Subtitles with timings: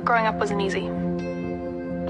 [0.00, 0.86] but growing up wasn't easy.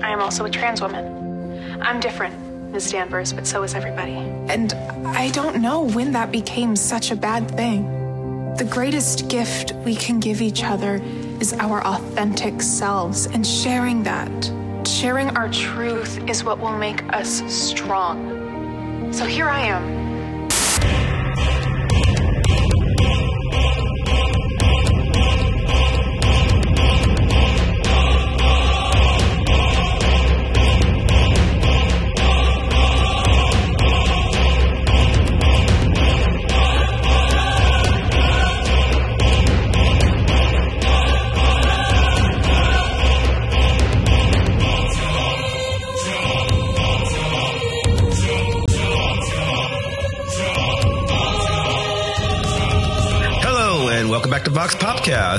[0.00, 1.82] I am also a trans woman.
[1.82, 2.38] I'm different,
[2.70, 2.92] Ms.
[2.92, 4.12] Danvers, but so is everybody.
[4.12, 4.72] And
[5.04, 8.54] I don't know when that became such a bad thing.
[8.54, 11.00] The greatest gift we can give each other
[11.40, 14.52] is our authentic selves, and sharing that,
[14.86, 19.12] sharing our truth, is what will make us strong.
[19.12, 19.99] So here I am.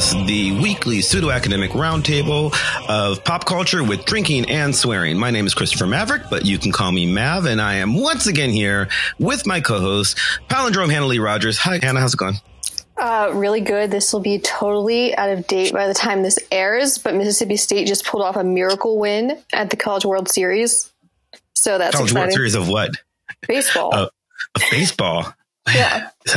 [0.02, 2.56] The weekly pseudo academic roundtable
[2.90, 5.16] of pop culture with drinking and swearing.
[5.16, 8.26] My name is Christopher Maverick, but you can call me Mav, and I am once
[8.26, 10.18] again here with my co host,
[10.50, 11.60] Palindrome Hannah Lee Rogers.
[11.60, 12.34] Hi, Hannah, how's it going?
[12.98, 13.92] Uh, really good.
[13.92, 17.86] This will be totally out of date by the time this airs, but Mississippi State
[17.86, 20.92] just pulled off a miracle win at the College World Series.
[21.54, 22.32] So that's College World.
[22.32, 22.90] Series of what?
[23.48, 23.94] Baseball.
[23.94, 24.10] Uh,
[24.72, 25.32] baseball.
[25.68, 26.10] Yeah.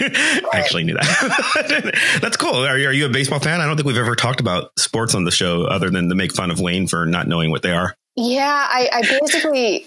[0.00, 2.18] I actually knew that.
[2.20, 2.54] That's cool.
[2.54, 3.60] Are you, are you a baseball fan?
[3.60, 6.34] I don't think we've ever talked about sports on the show other than to make
[6.34, 7.94] fun of Wayne for not knowing what they are.
[8.16, 8.66] Yeah.
[8.68, 9.86] I, I basically,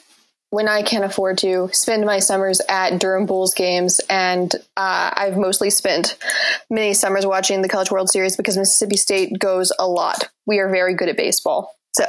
[0.49, 4.01] when I can afford to, spend my summers at Durham Bulls games.
[4.09, 6.17] And uh, I've mostly spent
[6.69, 10.29] many summers watching the College World Series because Mississippi State goes a lot.
[10.45, 11.75] We are very good at baseball.
[11.93, 12.05] So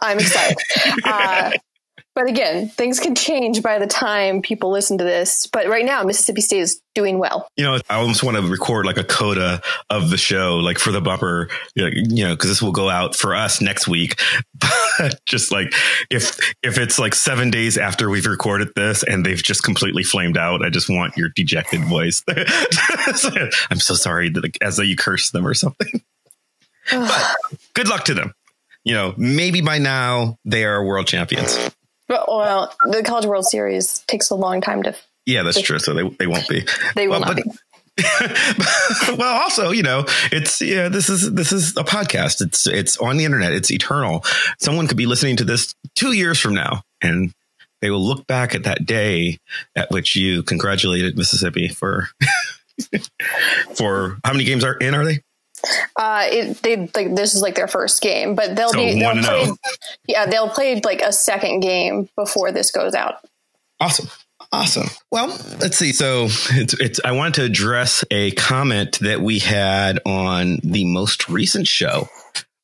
[0.00, 0.56] I'm excited.
[1.04, 1.52] uh,
[2.14, 5.46] but again, things can change by the time people listen to this.
[5.46, 7.48] But right now, Mississippi State is doing well.
[7.56, 10.92] You know, I almost want to record like a coda of the show, like for
[10.92, 14.20] the bumper, you know, because this will go out for us next week.
[14.98, 15.72] But just like
[16.10, 20.36] if if it's like seven days after we've recorded this and they've just completely flamed
[20.36, 22.22] out, I just want your dejected voice.
[22.28, 26.02] I'm so sorry that as though you curse them or something.
[26.90, 27.36] But
[27.72, 28.34] good luck to them.
[28.84, 31.56] You know, maybe by now they are world champions.
[32.12, 34.94] But well, the College World Series takes a long time to.
[35.24, 35.78] Yeah, that's true.
[35.78, 36.64] So they they won't be.
[36.94, 37.50] They will Well, not but- be.
[39.18, 42.40] well, also, you know, it's yeah, this is this is a podcast.
[42.40, 43.52] It's it's on the internet.
[43.52, 44.24] It's eternal.
[44.58, 47.32] Someone could be listening to this two years from now, and
[47.82, 49.38] they will look back at that day
[49.76, 52.08] at which you congratulated Mississippi for
[53.74, 54.94] for how many games are in?
[54.94, 55.20] Are they?
[55.96, 59.04] Uh, it, they like this is like their first game, but they'll So be they'll
[59.08, 59.46] one and play.
[59.46, 59.56] oh.
[60.06, 63.16] Yeah, they'll play like a second game before this goes out.
[63.80, 64.08] Awesome.
[64.52, 64.88] Awesome.
[65.10, 65.28] Well,
[65.60, 65.92] let's see.
[65.92, 71.28] So it's, it's, I wanted to address a comment that we had on the most
[71.28, 72.08] recent show,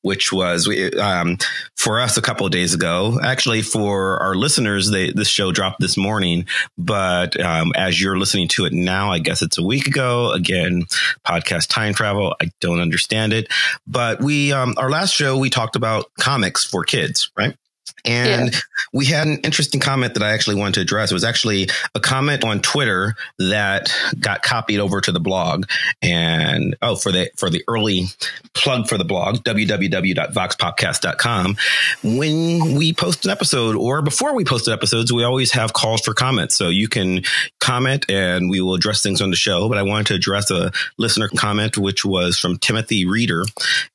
[0.03, 0.69] which was
[1.01, 1.39] um,
[1.77, 3.19] for us a couple of days ago.
[3.23, 8.49] Actually, for our listeners, they, this show dropped this morning, but um, as you're listening
[8.49, 10.33] to it now, I guess it's a week ago.
[10.33, 10.85] Again,
[11.27, 12.35] podcast time travel.
[12.41, 13.53] I don't understand it,
[13.87, 17.57] but we, um, our last show, we talked about comics for kids, right?
[18.05, 18.55] And
[18.93, 21.11] we had an interesting comment that I actually wanted to address.
[21.11, 25.65] It was actually a comment on Twitter that got copied over to the blog.
[26.03, 28.07] And oh, for the for the early
[28.55, 31.57] plug for the blog, www.voxpopcast.com.
[32.03, 36.15] When we post an episode or before we post episodes, we always have calls for
[36.15, 36.57] comments.
[36.57, 37.23] So you can
[37.61, 39.69] comment and we will address things on the show.
[39.69, 43.45] But I wanted to address a listener comment, which was from Timothy Reeder.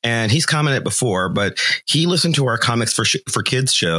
[0.04, 3.93] And he's commented before, but he listened to our comics for for kids show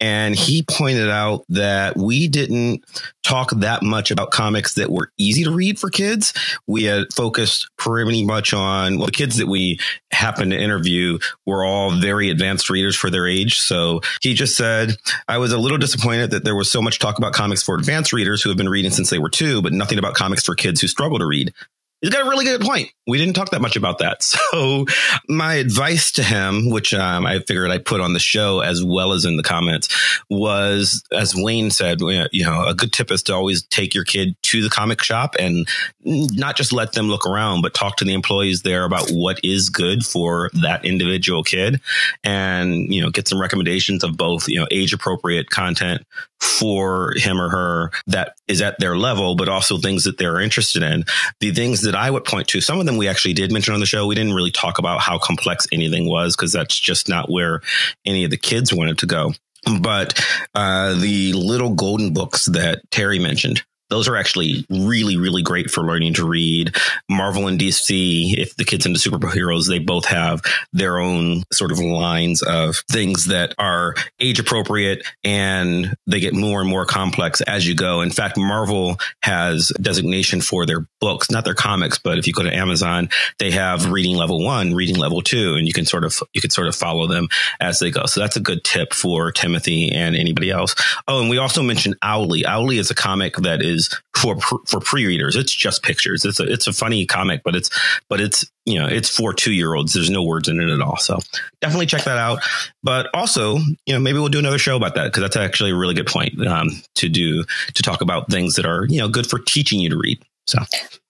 [0.00, 2.84] and he pointed out that we didn't
[3.24, 6.32] talk that much about comics that were easy to read for kids.
[6.66, 9.80] We had focused pretty much on well, the kids that we
[10.12, 13.58] happened to interview were all very advanced readers for their age.
[13.58, 17.18] So he just said, I was a little disappointed that there was so much talk
[17.18, 19.98] about comics for advanced readers who have been reading since they were two, but nothing
[19.98, 21.52] about comics for kids who struggle to read.
[22.00, 22.92] He's got a really good point.
[23.06, 24.22] We didn't talk that much about that.
[24.48, 24.86] So
[25.28, 29.12] my advice to him, which um, I figured I put on the show as well
[29.12, 29.88] as in the comments,
[30.30, 34.36] was as Wayne said, you know, a good tip is to always take your kid
[34.44, 35.68] to the comic shop and
[36.02, 39.68] not just let them look around, but talk to the employees there about what is
[39.68, 41.80] good for that individual kid,
[42.24, 46.02] and you know, get some recommendations of both you know age appropriate content
[46.40, 50.82] for him or her that is at their level, but also things that they're interested
[50.82, 51.04] in.
[51.40, 53.80] The things that I would point to, some of them we actually did mention on
[53.80, 54.06] the show.
[54.06, 57.62] We didn't really talk about how complex anything was because that's just not where
[58.04, 59.32] any of the kids wanted to go.
[59.80, 60.22] But
[60.54, 65.82] uh, the little golden books that Terry mentioned, those are actually really, really great for
[65.82, 66.76] learning to read.
[67.08, 70.40] Marvel and DC, if the kids into superheroes, they both have
[70.72, 76.60] their own sort of lines of things that are age appropriate and they get more
[76.60, 78.00] and more complex as you go.
[78.00, 82.42] In fact, Marvel has designation for their books, not their comics, but if you go
[82.42, 83.08] to Amazon,
[83.38, 86.50] they have reading level one, reading level two, and you can sort of, you can
[86.50, 87.28] sort of follow them
[87.60, 88.06] as they go.
[88.06, 90.74] So that's a good tip for Timothy and anybody else.
[91.06, 92.44] Oh, and we also mentioned Owly.
[92.44, 93.77] Owly is a comic that is
[94.16, 95.36] for for pre-readers.
[95.36, 96.24] It's just pictures.
[96.24, 97.70] It's a it's a funny comic, but it's
[98.08, 99.94] but it's you know it's for two year olds.
[99.94, 100.96] There's no words in it at all.
[100.96, 101.18] So
[101.60, 102.40] definitely check that out.
[102.82, 105.76] But also, you know, maybe we'll do another show about that because that's actually a
[105.76, 107.44] really good point um, to do
[107.74, 110.18] to talk about things that are you know good for teaching you to read.
[110.46, 110.58] So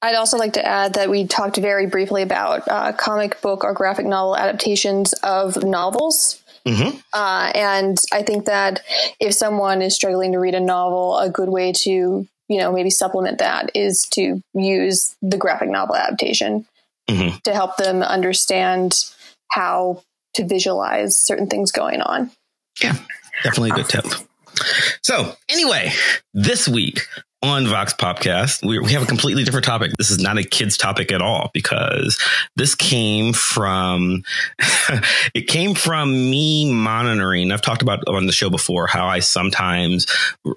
[0.02, 3.72] I'd also like to add that we talked very briefly about uh, comic book or
[3.72, 6.42] graphic novel adaptations of novels.
[6.66, 6.98] Mm-hmm.
[7.12, 8.82] Uh, and I think that
[9.20, 12.90] if someone is struggling to read a novel, a good way to, you know, maybe
[12.90, 16.66] supplement that is to use the graphic novel adaptation
[17.08, 17.36] mm-hmm.
[17.44, 19.04] to help them understand
[19.50, 20.02] how
[20.34, 22.30] to visualize certain things going on.
[22.82, 22.96] Yeah,
[23.42, 24.04] definitely a good tip.
[25.02, 25.92] So, anyway,
[26.34, 27.00] this week
[27.42, 29.92] on Vox Popcast, we, we have a completely different topic.
[29.96, 32.18] This is not a kids topic at all because
[32.56, 34.22] this came from,
[35.34, 37.52] it came from me monitoring.
[37.52, 40.06] I've talked about on the show before how I sometimes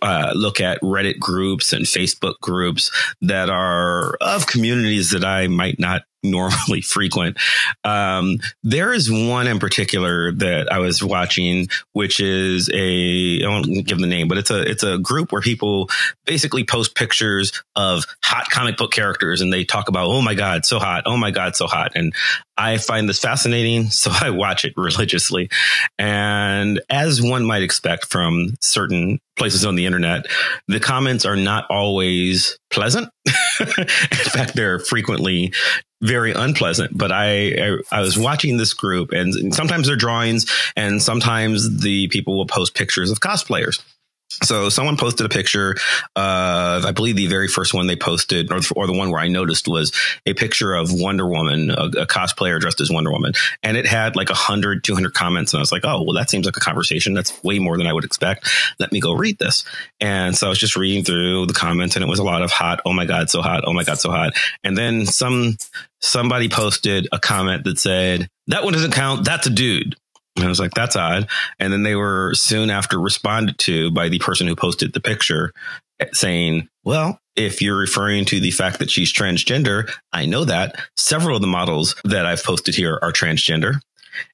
[0.01, 2.91] uh, look at Reddit groups and Facebook groups
[3.21, 7.37] that are of communities that I might not normally frequent.
[7.83, 13.85] Um, there is one in particular that I was watching, which is a I won't
[13.85, 15.89] give the name, but it's a it's a group where people
[16.25, 20.65] basically post pictures of hot comic book characters and they talk about oh my god
[20.65, 22.13] so hot oh my god so hot and
[22.61, 25.49] I find this fascinating, so I watch it religiously.
[25.97, 30.27] And as one might expect from certain places on the internet,
[30.67, 33.09] the comments are not always pleasant.
[33.59, 35.53] In fact, they're frequently
[36.01, 36.97] very unpleasant.
[36.97, 42.07] But I, I, I was watching this group, and sometimes they're drawings, and sometimes the
[42.09, 43.81] people will post pictures of cosplayers.
[44.43, 45.75] So someone posted a picture
[46.15, 49.27] of, I believe the very first one they posted, or, or the one where I
[49.27, 49.91] noticed was
[50.25, 53.33] a picture of Wonder Woman, a, a cosplayer dressed as Wonder Woman.
[53.61, 55.53] And it had like 100, 200 comments.
[55.53, 57.13] And I was like, oh, well, that seems like a conversation.
[57.13, 58.49] That's way more than I would expect.
[58.79, 59.65] Let me go read this.
[59.99, 62.51] And so I was just reading through the comments and it was a lot of
[62.51, 62.81] hot.
[62.85, 63.63] Oh my God, so hot.
[63.65, 64.33] Oh my God, so hot.
[64.63, 65.57] And then some,
[65.99, 69.25] somebody posted a comment that said, that one doesn't count.
[69.25, 69.95] That's a dude.
[70.35, 71.27] And I was like, that's odd.
[71.59, 75.51] And then they were soon after responded to by the person who posted the picture
[75.99, 80.75] eh, saying, well, if you're referring to the fact that she's transgender, I know that
[80.97, 83.79] several of the models that I've posted here are transgender.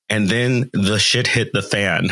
[0.10, 2.10] And then the shit hit the fan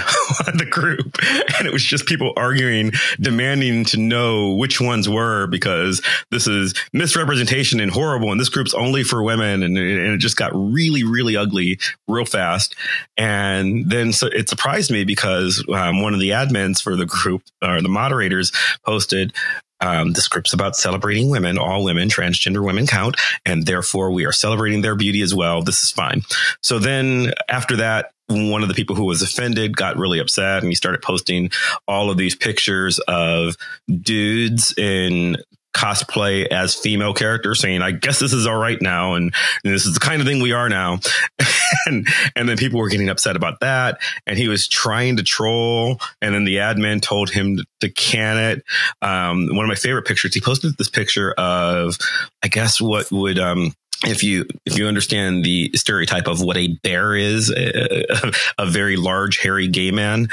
[0.48, 1.18] on the group.
[1.58, 6.74] And it was just people arguing, demanding to know which ones were because this is
[6.92, 8.32] misrepresentation and horrible.
[8.32, 9.64] And this group's only for women.
[9.64, 12.76] And, and it just got really, really ugly real fast.
[13.18, 17.44] And then so it surprised me because um, one of the admins for the group
[17.62, 18.52] or the moderators
[18.86, 19.34] posted,
[19.82, 21.58] um, the script's about celebrating women.
[21.58, 25.62] All women, transgender women count, and therefore we are celebrating their beauty as well.
[25.62, 26.22] This is fine.
[26.62, 30.70] So then after that, one of the people who was offended got really upset and
[30.70, 31.52] he started posting
[31.88, 33.56] all of these pictures of
[33.88, 35.38] dudes in
[35.76, 39.14] cosplay as female characters saying, I guess this is all right now.
[39.16, 39.34] And,
[39.64, 41.00] and this is the kind of thing we are now.
[41.86, 44.00] and, and then people were getting upset about that.
[44.26, 46.00] And he was trying to troll.
[46.22, 48.64] And then the admin told him to can it.
[49.02, 51.98] Um, one of my favorite pictures, he posted this picture of,
[52.42, 56.68] I guess what would, um, if you if you understand the stereotype of what a
[56.84, 60.28] bear is, a, a, very large hairy gay man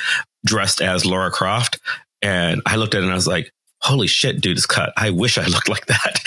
[0.44, 1.78] dressed as Laura Croft,
[2.20, 4.92] and I looked at it and I was like, holy shit, dude is cut.
[4.96, 6.20] I wish I looked like that.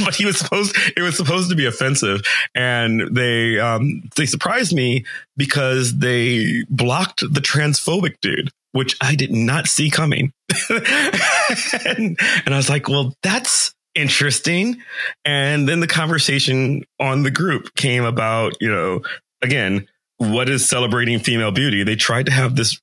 [0.04, 2.22] but he was supposed, it was supposed to be offensive.
[2.54, 5.04] And they, um, they surprised me
[5.36, 10.32] because they blocked the transphobic dude, which I did not see coming.
[10.70, 14.82] and, and I was like, well, that's interesting.
[15.24, 19.02] And then the conversation on the group came about, you know,
[19.42, 19.86] again,
[20.18, 21.82] what is celebrating female beauty?
[21.82, 22.80] They tried to have this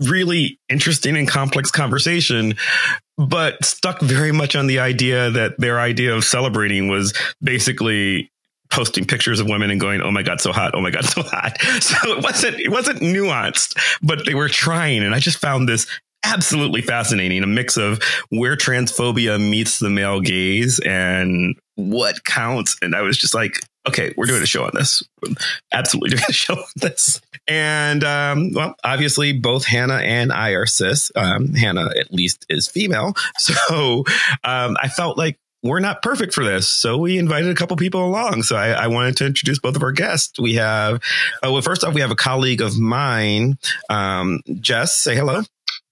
[0.00, 2.54] really interesting and complex conversation,
[3.28, 8.30] but stuck very much on the idea that their idea of celebrating was basically
[8.70, 10.72] posting pictures of women and going, "Oh my god, so hot!
[10.74, 15.02] Oh my god, so hot!" So it wasn't it wasn't nuanced, but they were trying,
[15.02, 15.86] and I just found this
[16.24, 17.42] absolutely fascinating.
[17.42, 22.76] A mix of where transphobia meets the male gaze and what counts.
[22.80, 25.02] And I was just like, okay, we're doing a show on this.
[25.72, 27.20] Absolutely doing a show on this.
[27.48, 31.10] And um, well, obviously, both Hannah and I are cis.
[31.16, 33.14] Um, Hannah, at least, is female.
[33.38, 34.04] So
[34.44, 36.68] um, I felt like we're not perfect for this.
[36.68, 38.42] So we invited a couple people along.
[38.42, 40.38] So I, I wanted to introduce both of our guests.
[40.38, 40.96] We have,
[41.42, 43.58] uh, well, first off, we have a colleague of mine,
[43.88, 44.96] um, Jess.
[44.96, 45.42] Say hello.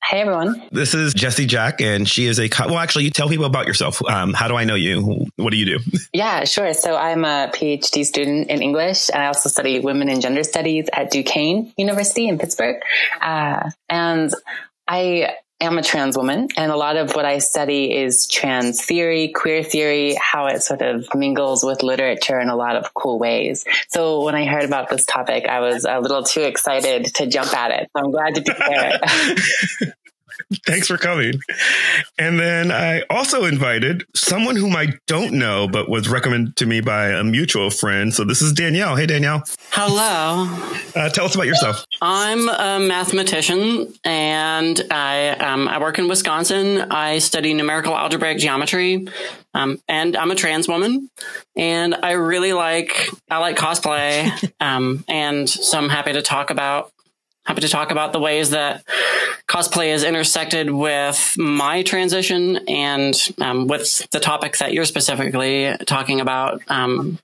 [0.04, 0.61] Hey everyone.
[0.73, 2.78] This is Jessie Jack, and she is a co- well.
[2.78, 4.02] Actually, you tell people about yourself.
[4.04, 5.26] Um, how do I know you?
[5.37, 5.78] What do you do?
[6.12, 6.75] Yeah, sure.
[6.75, 10.88] So I'm a PhD student in English, and I also study women and gender studies
[10.92, 12.83] at Duquesne University in Pittsburgh.
[13.21, 14.35] Uh, and
[14.88, 19.28] I am a trans woman, and a lot of what I study is trans theory,
[19.28, 23.64] queer theory, how it sort of mingles with literature in a lot of cool ways.
[23.88, 27.54] So when I heard about this topic, I was a little too excited to jump
[27.54, 27.90] at it.
[27.96, 29.94] So I'm glad to be here.
[30.66, 31.35] Thanks for coming.
[32.18, 36.80] And then I also invited someone whom I don't know, but was recommended to me
[36.80, 38.12] by a mutual friend.
[38.12, 38.97] So this is Danielle.
[38.97, 39.42] Hey, Danielle.
[39.70, 40.47] Hello.
[40.94, 41.85] Uh, tell us about yourself.
[42.02, 46.80] I'm a mathematician and I, um, I work in Wisconsin.
[46.90, 49.06] I study numerical algebraic geometry.
[49.52, 51.11] Um, and I'm a trans woman
[51.56, 54.52] and I really like, I like cosplay.
[54.61, 56.92] um, and so I'm happy to talk about
[57.44, 58.85] happy to talk about the ways that
[59.49, 66.20] cosplay is intersected with my transition and um, with the topic that you're specifically talking
[66.20, 66.62] about.
[66.68, 67.18] Um,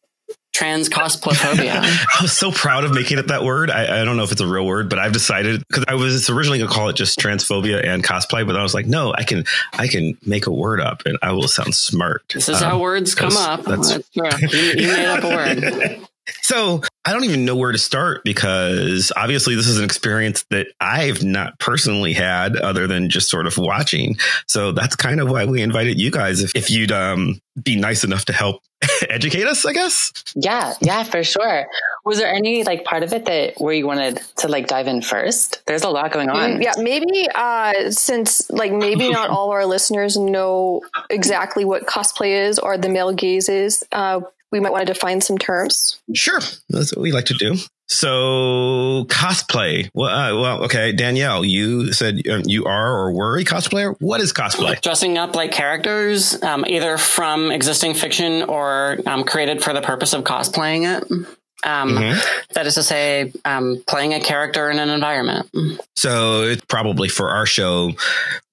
[0.57, 1.83] trans cosplayphobia.
[1.83, 3.71] I was so proud of making it that word.
[3.71, 6.31] I, I don't know if it's a real word, but I've decided because I was
[6.31, 9.25] originally going to call it just transphobia and cosplay, but I was like, no, I
[9.25, 9.45] can,
[9.75, 12.23] I can make a word up and I will sound smart.
[12.33, 13.65] This is um, how words come up.
[13.65, 14.49] That's, that's true.
[14.49, 16.01] You, you made up a word.
[16.43, 20.67] So I don't even know where to start because obviously this is an experience that
[20.81, 24.17] I've not personally had other than just sort of watching.
[24.49, 26.43] So that's kind of why we invited you guys.
[26.43, 28.61] If, if you'd um, be nice enough to help
[29.09, 30.13] educate us, I guess.
[30.35, 31.67] Yeah, yeah, for sure.
[32.05, 35.01] Was there any like part of it that where you wanted to like dive in
[35.01, 35.63] first?
[35.67, 36.61] There's a lot going on.
[36.61, 42.59] Yeah, maybe uh, since like maybe not all our listeners know exactly what cosplay is
[42.59, 43.85] or the male gaze is.
[43.93, 44.23] Uh,
[44.53, 46.01] we might want to define some terms.
[46.15, 46.41] Sure.
[46.69, 47.57] That's what we like to do.
[47.89, 49.89] So cosplay.
[49.95, 53.95] Well, uh, well, okay, Danielle, you said um, you are or were a cosplayer.
[54.01, 54.81] What is cosplay?
[54.81, 60.15] Dressing up like characters, um, either from existing fiction or um, created for the purpose
[60.15, 61.11] of cosplaying it.
[61.65, 62.21] Um, mm-hmm.
[62.53, 65.51] that is to say, um, playing a character in an environment.
[65.97, 67.93] So it's probably for our show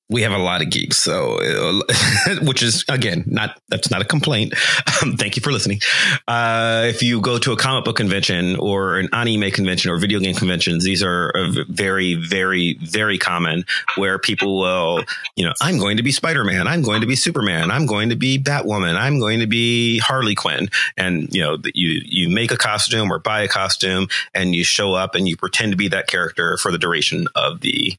[0.09, 0.97] we have a lot of geeks.
[0.97, 4.53] So, uh, which is again, not, that's not a complaint.
[5.01, 5.79] Um, thank you for listening.
[6.27, 10.19] Uh, if you go to a comic book convention or an anime convention or video
[10.19, 11.33] game conventions, these are
[11.69, 15.03] very, very, very common where people will,
[15.35, 16.67] you know, I'm going to be Spider-Man.
[16.67, 17.71] I'm going to be Superman.
[17.71, 18.95] I'm going to be Batwoman.
[18.95, 20.69] I'm going to be Harley Quinn.
[20.97, 24.93] And, you know, you, you make a costume or buy a costume and you show
[24.93, 27.95] up and you pretend to be that character for the duration of the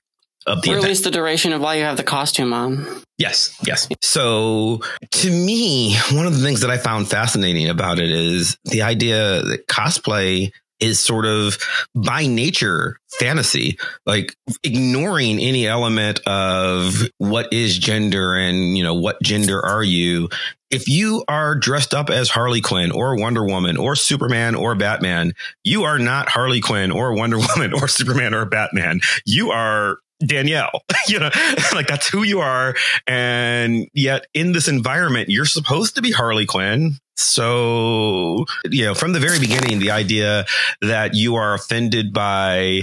[0.46, 0.88] of the or at event.
[0.90, 2.86] least the duration of why you have the costume on.
[3.18, 3.88] Yes, yes.
[4.02, 8.82] So to me, one of the things that I found fascinating about it is the
[8.82, 11.56] idea that cosplay is sort of
[11.94, 14.34] by nature fantasy, like
[14.64, 20.28] ignoring any element of what is gender and, you know, what gender are you?
[20.70, 25.32] If you are dressed up as Harley Quinn or Wonder Woman or Superman or Batman,
[25.62, 29.00] you are not Harley Quinn or Wonder Woman or Superman or Batman.
[29.24, 31.31] You are Danielle, you know,
[31.75, 32.75] like that's who you are.
[33.07, 36.95] And yet in this environment, you're supposed to be Harley Quinn.
[37.16, 40.47] So, you know, from the very beginning, the idea
[40.81, 42.83] that you are offended by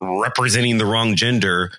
[0.00, 1.72] representing the wrong gender,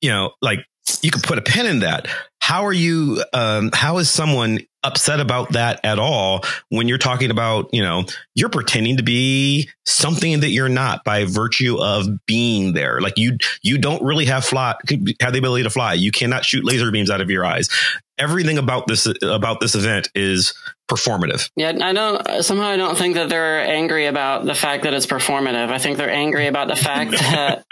[0.00, 0.60] you know, like
[1.02, 2.08] you could put a pin in that.
[2.40, 7.30] How are you, um, how is someone upset about that at all when you're talking
[7.30, 12.72] about, you know, you're pretending to be something that you're not by virtue of being
[12.72, 13.00] there.
[13.00, 14.74] Like you, you don't really have fly,
[15.20, 15.94] have the ability to fly.
[15.94, 17.68] You cannot shoot laser beams out of your eyes.
[18.18, 20.54] Everything about this, about this event is
[20.90, 21.50] performative.
[21.56, 21.76] Yeah.
[21.82, 25.70] I don't, somehow I don't think that they're angry about the fact that it's performative.
[25.70, 27.64] I think they're angry about the fact that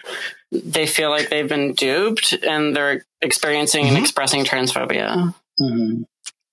[0.52, 3.97] they feel like they've been duped and they're experiencing mm-hmm.
[3.97, 5.35] and expressing transphobia.
[5.61, 6.02] Mm-hmm.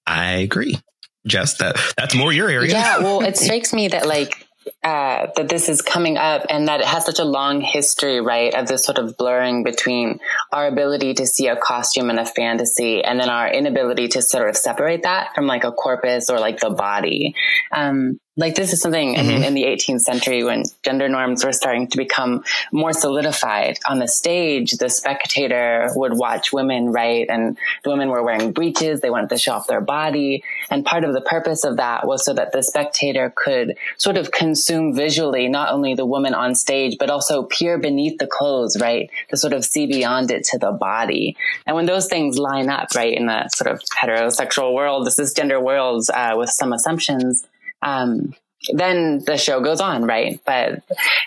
[0.05, 0.79] I agree.
[1.27, 2.71] Jess, that that's more your area.
[2.71, 4.47] Yeah, well, it strikes me that like
[4.83, 8.53] uh, that this is coming up and that it has such a long history, right,
[8.53, 10.19] of this sort of blurring between
[10.51, 14.49] our ability to see a costume and a fantasy and then our inability to sort
[14.49, 17.35] of separate that from like a corpus or like the body.
[17.71, 19.29] Um, like this is something mm-hmm.
[19.29, 23.77] in, in, the 18th century when gender norms were starting to become more solidified.
[23.89, 29.01] On the stage the spectator would watch women right and the women were wearing breeches.
[29.01, 30.43] They wanted to show off their body.
[30.69, 34.31] And part of the purpose of that was so that the spectator could sort of
[34.31, 39.09] consume visually not only the woman on stage but also peer beneath the clothes right?
[39.29, 41.35] To sort of see beyond it to the body.
[41.67, 45.61] And when those things line up right in the sort of heterosexual world the cisgender
[45.61, 47.45] worlds uh, with some assumptions
[47.81, 48.33] um,
[48.73, 50.39] then the show goes on, right?
[50.45, 50.83] But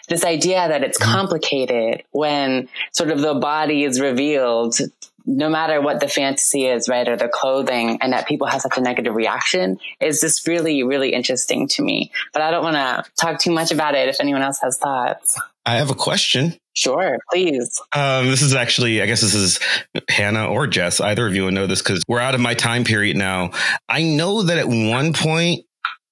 [0.09, 1.13] this idea that it's mm-hmm.
[1.13, 4.77] complicated when sort of the body is revealed,
[5.27, 8.77] no matter what the fantasy is, right, or the clothing, and that people have such
[8.77, 12.13] a negative reaction is just really, really interesting to me.
[12.33, 15.39] But I don't want to talk too much about it if anyone else has thoughts.
[15.67, 16.57] I have a question.
[16.75, 17.81] Sure, please.
[17.93, 19.61] Um, this is actually, I guess this is
[20.09, 21.01] Hannah or Jess.
[21.01, 23.53] Either of you will know this because we're out of my time period now.
[23.89, 25.65] I know that at one point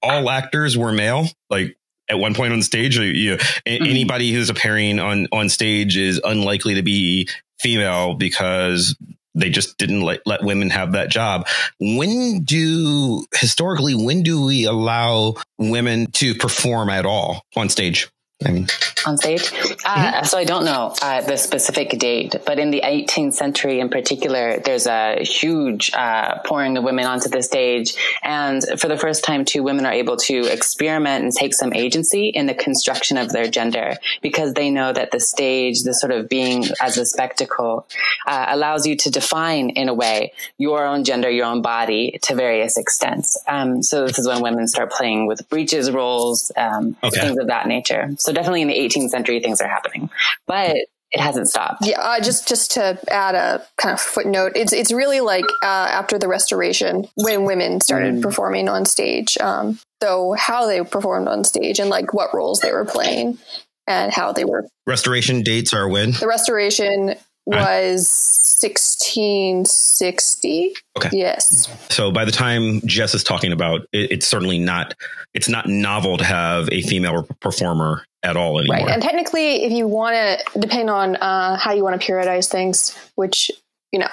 [0.03, 1.77] all actors were male, like
[2.09, 2.99] at one point on stage.
[2.99, 3.85] You mm-hmm.
[3.85, 7.29] anybody who's appearing on on stage is unlikely to be
[7.61, 8.97] female because
[9.35, 11.47] they just didn't let, let women have that job.
[11.81, 18.09] When do historically when do we allow women to perform at all on stage?
[18.45, 18.67] I mean,
[19.07, 19.53] on stage.
[19.85, 20.25] Uh, mm-hmm.
[20.25, 24.59] So I don't know uh, the specific date, but in the 18th century in particular,
[24.59, 29.45] there's a huge uh, pouring of women onto the stage, and for the first time,
[29.45, 33.49] too, women are able to experiment and take some agency in the construction of their
[33.49, 37.87] gender because they know that the stage, the sort of being as a spectacle,
[38.27, 42.35] uh, allows you to define in a way your own gender, your own body to
[42.35, 43.39] various extents.
[43.47, 47.21] Um, so this is when women start playing with breeches roles, um, okay.
[47.21, 48.11] things of that nature.
[48.19, 50.11] So definitely in the 18th century, things are happening,
[50.47, 50.77] but
[51.13, 51.87] it hasn't stopped.
[51.87, 55.67] Yeah, uh, just just to add a kind of footnote, it's it's really like uh,
[55.67, 58.23] after the Restoration when women started mm.
[58.23, 59.37] performing on stage.
[59.39, 63.39] Um, so how they performed on stage and like what roles they were playing
[63.87, 64.67] and how they were.
[64.87, 70.75] Restoration dates are when the Restoration was 1660.
[70.97, 71.11] Okay.
[71.13, 71.69] Yes.
[71.91, 74.95] So by the time Jess is talking about it, it's certainly not
[75.35, 78.79] it's not novel to have a female performer at all anymore.
[78.79, 78.89] Right.
[78.89, 82.97] And technically, if you want to, depend on uh, how you want to periodize things,
[83.15, 83.51] which
[83.93, 84.09] you know,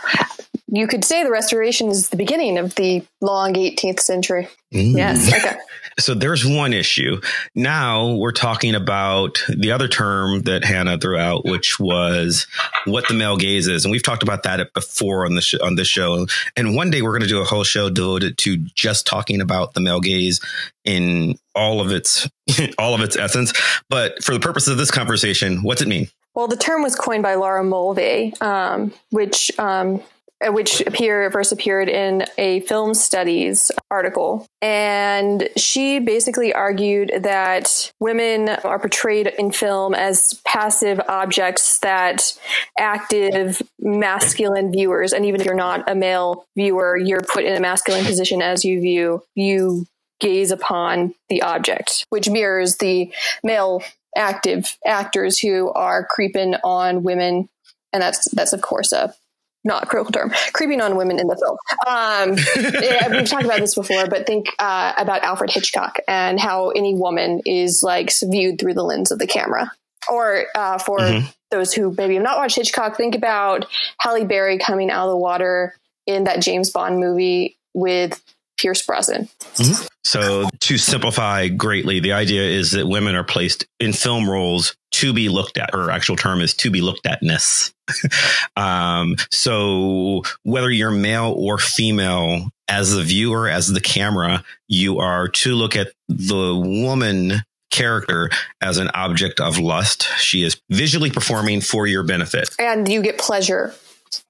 [0.67, 4.49] you could say the Restoration is the beginning of the long 18th century.
[4.73, 4.97] Mm.
[4.97, 5.33] Yes.
[5.33, 5.55] Okay.
[5.99, 7.21] So there's one issue.
[7.55, 12.47] Now we're talking about the other term that Hannah threw out, which was
[12.85, 15.75] what the male gaze is, and we've talked about that before on the sh- on
[15.75, 16.25] this show.
[16.55, 19.73] And one day we're going to do a whole show devoted to just talking about
[19.73, 20.39] the male gaze
[20.85, 22.27] in all of its
[22.77, 23.53] all of its essence.
[23.89, 26.07] But for the purpose of this conversation, what's it mean?
[26.35, 30.01] Well, the term was coined by Laura Mulvey, um, which um,
[30.41, 34.47] Uh, which appear first appeared in a film studies article.
[34.61, 42.39] And she basically argued that women are portrayed in film as passive objects that
[42.77, 47.59] active masculine viewers, and even if you're not a male viewer, you're put in a
[47.59, 49.87] masculine position as you view, you
[50.21, 53.11] gaze upon the object, which mirrors the
[53.43, 53.83] male
[54.15, 57.49] active actors who are creeping on women.
[57.91, 59.13] And that's, that's of course a
[59.63, 61.57] not a critical term, creeping on women in the film.
[61.87, 62.37] Um,
[62.81, 66.93] yeah, we've talked about this before, but think uh, about Alfred Hitchcock and how any
[66.95, 69.71] woman is like viewed through the lens of the camera.
[70.09, 71.27] Or uh, for mm-hmm.
[71.51, 73.65] those who maybe have not watched Hitchcock, think about
[73.99, 75.75] Halle Berry coming out of the water
[76.07, 78.21] in that James Bond movie with
[78.59, 79.29] Pierce Brosnan.
[79.55, 79.85] Mm-hmm.
[80.03, 85.13] So, to simplify greatly, the idea is that women are placed in film roles to
[85.13, 85.73] be looked at.
[85.73, 87.73] Her actual term is to be looked atness.
[88.55, 95.27] um, so, whether you're male or female, as the viewer, as the camera, you are
[95.27, 98.29] to look at the woman character
[98.61, 100.07] as an object of lust.
[100.17, 102.49] She is visually performing for your benefit.
[102.59, 103.73] And you get pleasure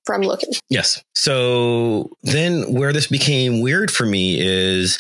[0.06, 0.54] from looking.
[0.70, 1.04] Yes.
[1.16, 4.98] So then where this became weird for me is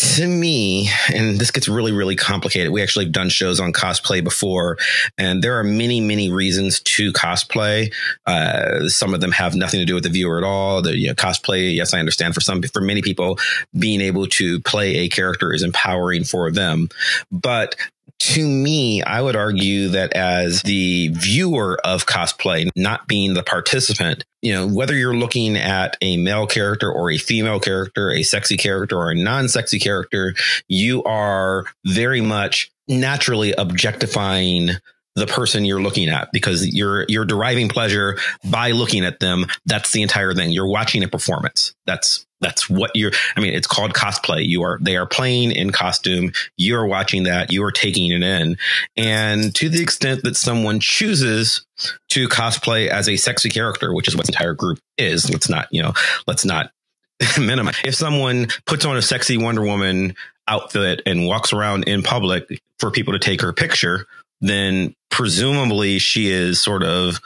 [0.00, 2.72] to me, and this gets really, really complicated.
[2.72, 4.78] We actually have done shows on cosplay before,
[5.18, 7.92] and there are many, many reasons to cosplay.
[8.26, 10.80] Uh, some of them have nothing to do with the viewer at all.
[10.80, 13.38] The you know, cosplay, yes, I understand for some, for many people,
[13.78, 16.88] being able to play a character is empowering for them.
[17.30, 17.76] But
[18.20, 24.24] to me, I would argue that as the viewer of cosplay, not being the participant,
[24.42, 28.58] you know, whether you're looking at a male character or a female character, a sexy
[28.58, 30.34] character or a non sexy character,
[30.68, 34.72] you are very much naturally objectifying
[35.16, 39.46] the person you're looking at because you're you're deriving pleasure by looking at them.
[39.64, 40.50] That's the entire thing.
[40.50, 41.74] You're watching a performance.
[41.86, 44.46] That's that's what you're i mean it's called cosplay.
[44.46, 46.32] You are they are playing in costume.
[46.56, 47.52] You're watching that.
[47.52, 48.56] You are taking it in.
[48.96, 51.64] And to the extent that someone chooses
[52.10, 55.68] to cosplay as a sexy character which is what the entire group is let's not
[55.70, 55.92] you know
[56.26, 56.72] let's not
[57.38, 57.76] minimize.
[57.84, 60.14] If someone puts on a sexy wonder woman
[60.48, 64.06] outfit and walks around in public for people to take her picture
[64.40, 67.20] then presumably she is sort of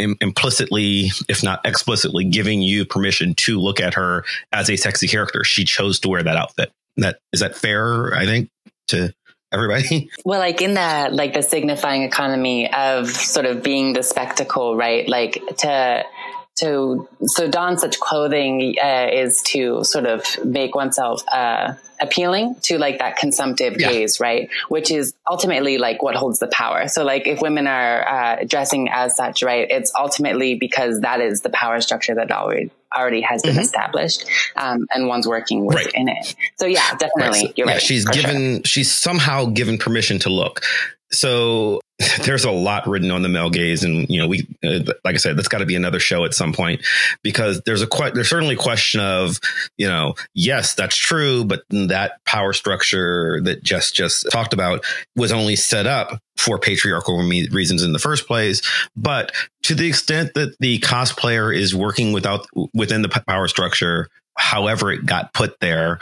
[0.00, 5.06] Im- implicitly, if not explicitly, giving you permission to look at her as a sexy
[5.06, 5.44] character.
[5.44, 6.72] She chose to wear that outfit.
[6.96, 8.14] That is that fair?
[8.14, 8.50] I think
[8.88, 9.14] to
[9.52, 10.10] everybody.
[10.24, 15.08] Well, like in that, like the signifying economy of sort of being the spectacle, right?
[15.08, 16.04] Like to
[16.58, 22.78] to so don such clothing uh, is to sort of make oneself uh, appealing to
[22.78, 23.90] like that consumptive yeah.
[23.90, 24.48] gaze, right?
[24.68, 26.88] Which is ultimately like what holds the power.
[26.88, 31.42] So like if women are uh, dressing as such, right, it's ultimately because that is
[31.42, 33.60] the power structure that already already has been mm-hmm.
[33.60, 34.24] established
[34.56, 36.16] um, and one's working within right.
[36.18, 36.34] it.
[36.58, 37.48] So yeah, definitely, right.
[37.48, 37.82] So, you're yeah, right.
[37.82, 38.64] She's given, sure.
[38.64, 40.62] she's somehow given permission to look.
[41.12, 41.80] So
[42.24, 45.18] there's a lot written on the male gaze, and you know, we uh, like I
[45.18, 46.84] said, that's got to be another show at some point
[47.22, 49.38] because there's a que- there's certainly a question of
[49.76, 54.84] you know, yes, that's true, but that power structure that just just talked about
[55.16, 58.62] was only set up for patriarchal reasons in the first place.
[58.96, 59.32] But
[59.64, 64.08] to the extent that the cosplayer is working without within the power structure,
[64.38, 65.98] however it got put there,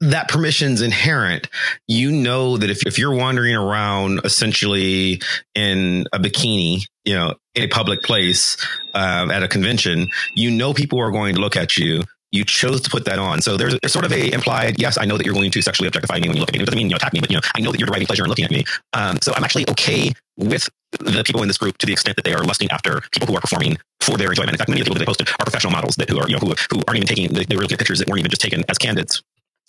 [0.00, 1.48] that permission's inherent.
[1.88, 5.22] You know that if, if you're wandering around essentially
[5.54, 8.56] in a bikini, you know, in a public place,
[8.94, 12.02] um, at a convention, you know, people are going to look at you.
[12.32, 13.40] You chose to put that on.
[13.40, 15.86] So there's, there's sort of a implied, yes, I know that you're going to sexually
[15.86, 16.60] objectify me when you look at me.
[16.60, 18.06] It doesn't mean you know, attack me, but you know, I know that you're deriving
[18.06, 18.64] pleasure in looking at me.
[18.92, 20.68] Um, so I'm actually okay with
[21.00, 23.36] the people in this group to the extent that they are lusting after people who
[23.36, 24.52] are performing for their enjoyment.
[24.52, 26.28] In fact, many of the people that they posted are professional models that who are,
[26.28, 28.30] you know, who, who aren't even taking, they, they were at pictures that weren't even
[28.30, 29.22] just taken as candidates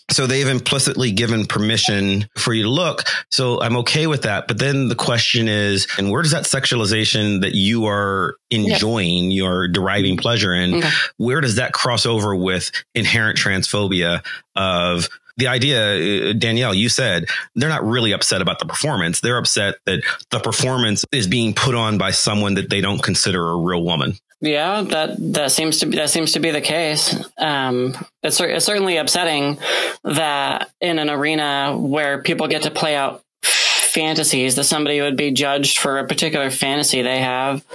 [0.10, 3.03] so they've implicitly given permission for you to look.
[3.29, 4.47] So I'm okay with that.
[4.47, 9.43] But then the question is, and where does that sexualization that you are enjoying, yeah.
[9.43, 10.89] you're deriving pleasure in, okay.
[11.17, 14.23] where does that cross over with inherent transphobia
[14.55, 19.21] of the idea, uh, Danielle, you said they're not really upset about the performance.
[19.21, 23.47] They're upset that the performance is being put on by someone that they don't consider
[23.47, 24.17] a real woman.
[24.39, 27.15] Yeah, that that seems to be that seems to be the case.
[27.39, 29.58] Um, it's, it's certainly upsetting
[30.04, 35.32] that in an arena where people get to play out fantasies, that somebody would be
[35.32, 37.65] judged for a particular fantasy they have.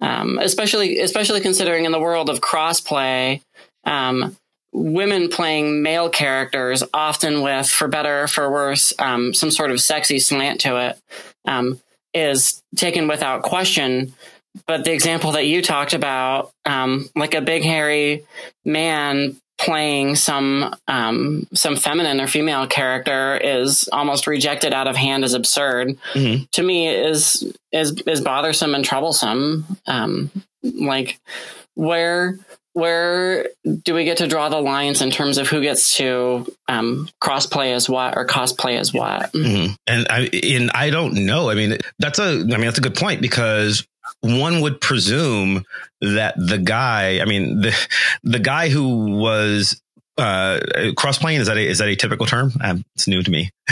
[0.00, 3.40] Um, especially especially considering in the world of crossplay,
[3.84, 4.36] um,
[4.72, 10.20] women playing male characters often with, for better for worse, um, some sort of sexy
[10.20, 11.00] slant to it,
[11.46, 11.80] um,
[12.14, 14.14] is taken without question
[14.66, 18.24] but the example that you talked about, um, like a big hairy
[18.64, 25.24] man playing some um, some feminine or female character is almost rejected out of hand
[25.24, 25.96] as absurd.
[26.12, 26.44] Mm-hmm.
[26.52, 29.64] To me, is is is bothersome and troublesome.
[29.86, 30.30] Um,
[30.62, 31.18] like
[31.74, 32.38] where
[32.76, 37.08] where do we get to draw the lines in terms of who gets to um,
[37.22, 39.32] crossplay as what or cosplay as what?
[39.32, 39.72] Mm-hmm.
[39.86, 41.48] And I and I don't know.
[41.48, 43.86] I mean, that's a I mean that's a good point because
[44.20, 45.64] one would presume
[46.00, 47.88] that the guy, I mean, the
[48.22, 49.80] the guy who was
[50.18, 50.60] uh,
[50.96, 52.52] cross-playing is that a, is that a typical term?
[52.62, 53.50] Um, it's new to me.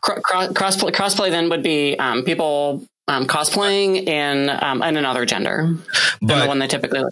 [0.00, 5.74] cross crossplay, crossplay then would be um, people um, cosplaying in um, in another gender
[6.20, 7.02] but, the one they typically.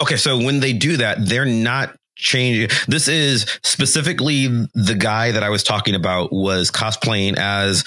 [0.00, 2.68] Okay, so when they do that, they're not changing.
[2.88, 7.84] This is specifically the guy that I was talking about was cosplaying as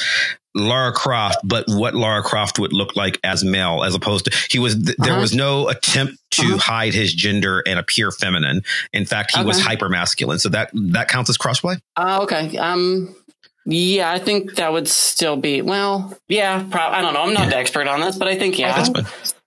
[0.56, 4.60] Lara Croft, but what Lara Croft would look like as male, as opposed to he
[4.60, 4.76] was.
[4.76, 5.06] Th- uh-huh.
[5.06, 6.58] There was no attempt to uh-huh.
[6.58, 8.62] hide his gender and appear feminine.
[8.94, 9.48] In fact, he okay.
[9.48, 10.40] was hyper masculine.
[10.40, 11.80] So that that counts as crossplay.
[11.96, 12.58] Uh, okay.
[12.58, 13.16] Um.
[13.66, 16.18] Yeah, I think that would still be well.
[16.28, 17.22] Yeah, I don't know.
[17.22, 17.50] I'm not yeah.
[17.50, 18.86] the expert on this, but I think yeah.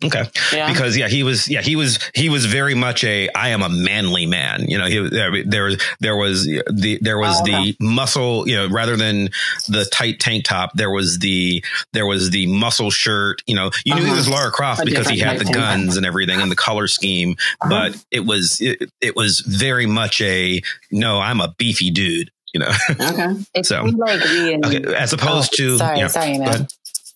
[0.05, 0.25] Okay.
[0.53, 0.69] Yeah.
[0.69, 3.69] Because yeah, he was yeah he was he was very much a I am a
[3.69, 4.69] manly man.
[4.69, 7.73] You know, he there was there was the there was oh, okay.
[7.73, 8.49] the muscle.
[8.49, 9.31] You know, rather than
[9.69, 13.43] the tight tank top, there was the there was the muscle shirt.
[13.47, 14.03] You know, you uh-huh.
[14.03, 14.37] knew he was uh-huh.
[14.37, 17.69] Lara Croft because he had the guns and everything and the color scheme, uh-huh.
[17.69, 22.61] but it was it, it was very much a no, I'm a beefy dude you
[22.61, 22.71] know.
[22.91, 23.35] Okay.
[23.63, 26.67] so, like okay, as opposed oh, to sorry, you know, sorry, man.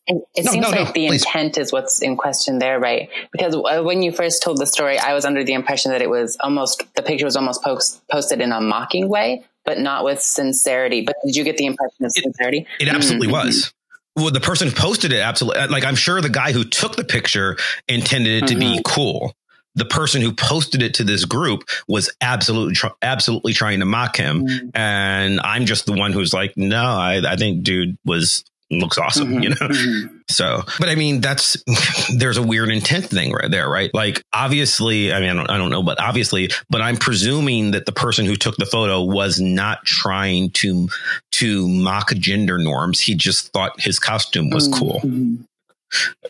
[0.09, 1.25] It, it no, seems no, like no, the please.
[1.25, 3.09] intent is what's in question there, right?
[3.33, 6.09] Because uh, when you first told the story, I was under the impression that it
[6.09, 10.21] was almost the picture was almost post, posted in a mocking way, but not with
[10.23, 11.03] sincerity.
[11.03, 12.67] But did you get the impression of sincerity?
[12.79, 13.47] It, it absolutely mm-hmm.
[13.49, 13.73] was.
[14.15, 15.67] Well, the person who posted it absolutely.
[15.67, 17.57] Like I'm sure the guy who took the picture
[17.89, 18.77] intended it to mm-hmm.
[18.77, 19.35] be cool
[19.77, 24.17] the person who posted it to this group was absolutely, tr- absolutely trying to mock
[24.17, 24.47] him.
[24.47, 24.71] Mm.
[24.75, 29.29] And I'm just the one who's like, no, I, I think dude was looks awesome,
[29.29, 29.57] mm-hmm, you know?
[29.57, 30.17] Mm-hmm.
[30.29, 31.57] So, but I mean, that's,
[32.17, 33.93] there's a weird intent thing right there, right?
[33.95, 37.87] Like, obviously, I mean, I don't, I don't know, but obviously, but I'm presuming that
[37.87, 40.89] the person who took the photo was not trying to,
[41.33, 43.01] to mock gender norms.
[43.01, 44.79] He just thought his costume was mm-hmm.
[44.79, 45.47] cool.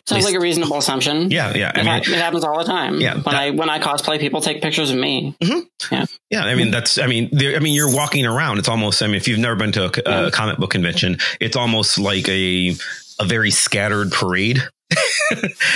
[0.05, 1.31] Sounds like a reasonable assumption.
[1.31, 1.71] Yeah, yeah.
[1.73, 2.99] I it, mean, ha- it happens all the time.
[2.99, 5.35] Yeah, when that, I when I cosplay, people take pictures of me.
[5.41, 5.93] Mm-hmm.
[5.93, 6.45] Yeah, yeah.
[6.45, 6.97] I mean, that's.
[6.97, 8.59] I mean, I mean, you're walking around.
[8.59, 9.01] It's almost.
[9.01, 10.29] I mean, if you've never been to a, a yeah.
[10.29, 12.75] comic book convention, it's almost like a
[13.19, 14.61] a very scattered parade.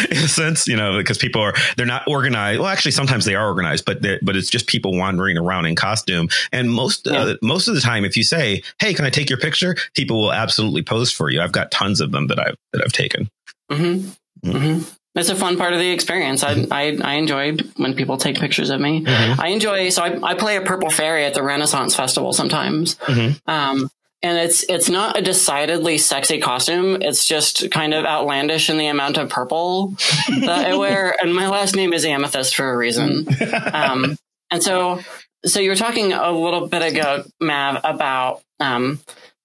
[0.09, 2.59] in a sense, you know, because people are they're not organized.
[2.59, 6.29] Well, actually, sometimes they are organized, but but it's just people wandering around in costume.
[6.53, 7.23] And most yeah.
[7.23, 10.21] uh, most of the time, if you say, "Hey, can I take your picture?" people
[10.21, 11.41] will absolutely pose for you.
[11.41, 13.29] I've got tons of them that I've that I've taken.
[13.71, 14.49] Mm-hmm.
[14.49, 14.89] Mm-hmm.
[15.13, 16.43] It's a fun part of the experience.
[16.43, 19.03] I, I, I enjoy when people take pictures of me.
[19.03, 19.41] Mm-hmm.
[19.41, 22.95] I enjoy, so I, I play a purple fairy at the Renaissance Festival sometimes.
[22.95, 23.49] Mm-hmm.
[23.49, 23.89] Um,
[24.23, 27.01] and it's it's not a decidedly sexy costume.
[27.01, 29.95] It's just kind of outlandish in the amount of purple
[30.41, 31.15] that I wear.
[31.21, 33.27] And my last name is Amethyst for a reason.
[33.73, 34.17] Um,
[34.51, 34.99] and so
[35.45, 38.99] so you were talking a little bit ago, Mav, about um,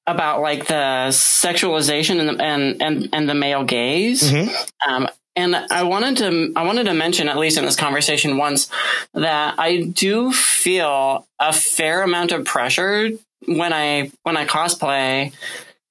[0.07, 4.23] about like the sexualization and the, and, and, and the male gaze.
[4.23, 4.91] Mm-hmm.
[4.91, 8.71] Um, and I wanted to I wanted to mention at least in this conversation once
[9.13, 13.11] that I do feel a fair amount of pressure
[13.47, 15.35] when I when I cosplay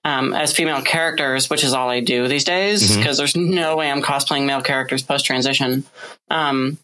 [0.04, 3.18] um, as female characters, which is all I do these days because mm-hmm.
[3.18, 5.84] there's no way I'm cosplaying male characters post transition.
[6.30, 6.78] Um,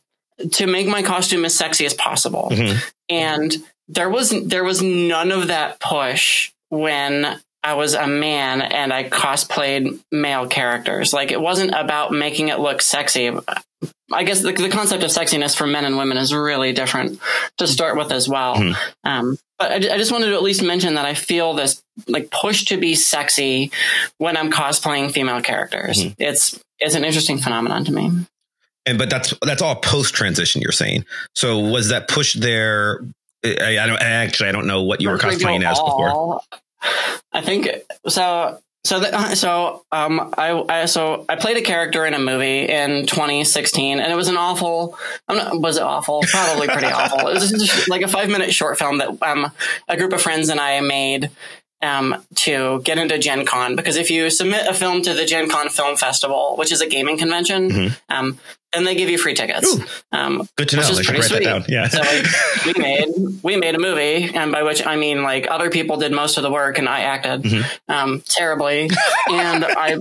[0.54, 2.80] to make my costume as sexy as possible, mm-hmm.
[3.10, 3.56] and
[3.88, 9.08] there was there was none of that push when I was a man and I
[9.08, 11.14] cosplayed male characters.
[11.14, 13.32] Like it wasn't about making it look sexy.
[14.12, 17.20] I guess the, the concept of sexiness for men and women is really different
[17.58, 18.56] to start with as well.
[18.56, 19.08] Mm-hmm.
[19.08, 22.32] Um, but I, I, just wanted to at least mention that I feel this like
[22.32, 23.72] push to be sexy
[24.18, 26.00] when I'm cosplaying female characters.
[26.00, 26.14] Mm-hmm.
[26.18, 28.12] It's it's an interesting phenomenon to me.
[28.88, 30.62] And but that's that's all post transition.
[30.62, 31.06] You're saying.
[31.36, 33.02] So was that push there
[33.44, 34.50] I, I, don't actually.
[34.50, 36.42] I don't know what you were cosplaying as before.
[37.32, 37.70] I think
[38.08, 38.60] so.
[38.84, 43.06] So, the, so, um, I, I, so I played a character in a movie in
[43.06, 44.98] 2016, and it was an awful.
[45.30, 46.24] Not, was it awful?
[46.28, 47.28] Probably pretty awful.
[47.28, 49.52] It was just like a five minute short film that um,
[49.88, 51.30] a group of friends and I made
[51.84, 55.48] um, to get into Gen Con because if you submit a film to the Gen
[55.48, 57.94] Con Film Festival, which is a gaming convention, mm-hmm.
[58.10, 58.40] um,
[58.74, 59.78] then they give you free tickets.
[60.12, 60.82] Um, Good to know.
[60.84, 61.70] Which is pretty sweet.
[61.70, 61.88] Yeah.
[61.88, 62.26] so like,
[62.66, 63.08] we made
[63.44, 66.44] we made a movie, and by which I mean like other people did most of
[66.44, 67.92] the work, and I acted mm-hmm.
[67.92, 68.90] um, terribly,
[69.30, 69.98] and I.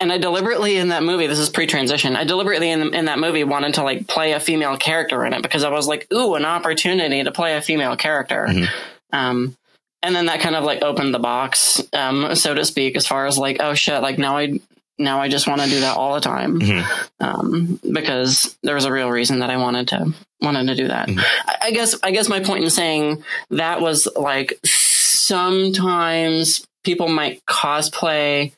[0.00, 2.16] And I deliberately in that movie, this is pre-transition.
[2.16, 5.42] I deliberately in, in that movie wanted to like play a female character in it
[5.42, 9.16] because I was like, "Ooh, an opportunity to play a female character." Mm-hmm.
[9.16, 9.56] Um,
[10.02, 13.26] and then that kind of like opened the box, um, so to speak, as far
[13.26, 14.58] as like, oh shit, like now I
[15.02, 17.24] now I just want to do that all the time mm-hmm.
[17.24, 21.08] um, because there was a real reason that I wanted to wanted to do that.
[21.08, 21.20] Mm-hmm.
[21.20, 27.44] I, I guess I guess my point in saying that was like sometimes people might
[27.46, 28.52] cosplay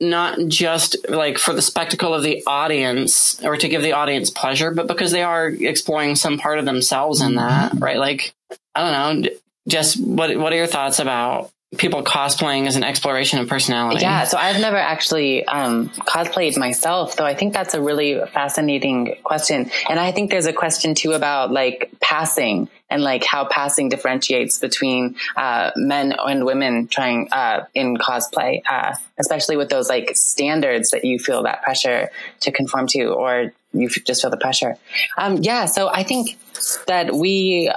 [0.00, 4.72] not just like for the spectacle of the audience or to give the audience pleasure,
[4.72, 7.82] but because they are exploring some part of themselves in that, mm-hmm.
[7.82, 7.98] right?
[7.98, 8.34] Like,
[8.74, 9.30] I don't know,
[9.68, 14.00] just what what are your thoughts about people cosplaying as an exploration of personality?
[14.00, 19.16] Yeah, so I've never actually um, cosplayed myself, though I think that's a really fascinating
[19.22, 19.70] question.
[19.88, 24.58] And I think there's a question too about like passing and like how passing differentiates
[24.58, 30.90] between uh, men and women trying uh, in cosplay, uh, especially with those like standards
[30.90, 32.10] that you feel that pressure
[32.40, 34.76] to conform to, or you just feel the pressure.
[35.18, 36.38] Um, yeah, so I think
[36.86, 37.72] that we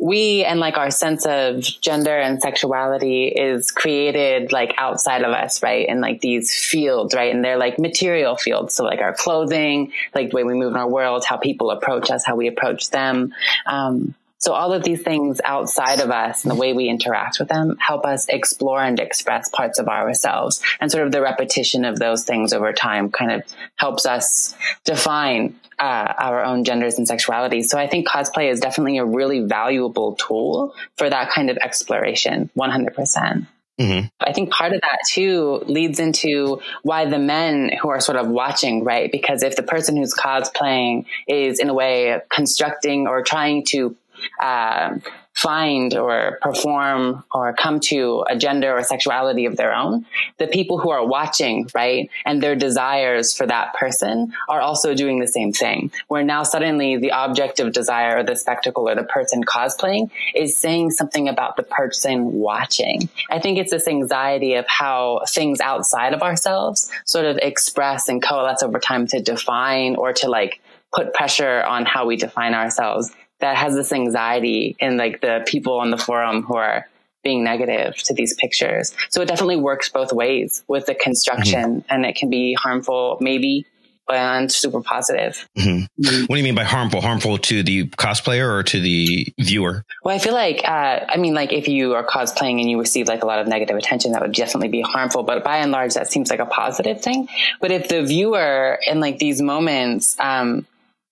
[0.00, 5.62] we and like our sense of gender and sexuality is created like outside of us,
[5.62, 5.88] right?
[5.88, 7.34] In like these fields, right?
[7.34, 8.74] And they're like material fields.
[8.74, 12.10] So like our clothing, like the way we move in our world, how people approach
[12.10, 13.34] us, how we approach them.
[13.66, 17.48] Um, so all of these things outside of us and the way we interact with
[17.48, 20.62] them help us explore and express parts of ourselves.
[20.80, 23.42] And sort of the repetition of those things over time kind of
[23.76, 27.62] helps us define uh, our own genders and sexuality.
[27.62, 32.50] So I think cosplay is definitely a really valuable tool for that kind of exploration.
[32.56, 33.46] 100%.
[33.78, 34.06] Mm-hmm.
[34.20, 38.26] I think part of that too leads into why the men who are sort of
[38.26, 39.10] watching, right?
[39.10, 43.96] Because if the person who's cosplaying is in a way constructing or trying to
[44.40, 44.98] uh,
[45.38, 50.04] find or perform or come to a gender or sexuality of their own,
[50.38, 55.20] the people who are watching, right, and their desires for that person are also doing
[55.20, 55.92] the same thing.
[56.08, 60.56] Where now suddenly the object of desire or the spectacle or the person cosplaying is
[60.56, 63.08] saying something about the person watching.
[63.30, 68.20] I think it's this anxiety of how things outside of ourselves sort of express and
[68.20, 70.60] coalesce over time to define or to like
[70.92, 75.78] put pressure on how we define ourselves that has this anxiety in like the people
[75.78, 76.88] on the forum who are
[77.22, 78.94] being negative to these pictures.
[79.10, 81.86] So it definitely works both ways with the construction mm-hmm.
[81.90, 83.66] and it can be harmful maybe
[84.08, 85.46] and super positive.
[85.58, 86.02] Mm-hmm.
[86.02, 86.20] Mm-hmm.
[86.22, 87.00] What do you mean by harmful?
[87.00, 89.84] Harmful to the cosplayer or to the viewer?
[90.02, 93.06] Well, I feel like, uh, I mean, like if you are cosplaying and you receive
[93.06, 95.22] like a lot of negative attention, that would definitely be harmful.
[95.22, 97.28] But by and large, that seems like a positive thing.
[97.60, 100.66] But if the viewer in like these moments, um,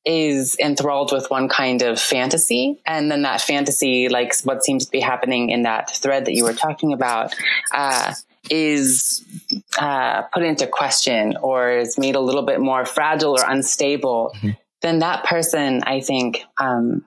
[0.06, 2.80] is enthralled with one kind of fantasy.
[2.86, 6.44] And then that fantasy, like what seems to be happening in that thread that you
[6.44, 7.34] were talking about,
[7.74, 8.14] uh,
[8.48, 9.24] is
[9.78, 14.50] uh, put into question or is made a little bit more fragile or unstable, mm-hmm.
[14.82, 17.04] then that person, I think, um,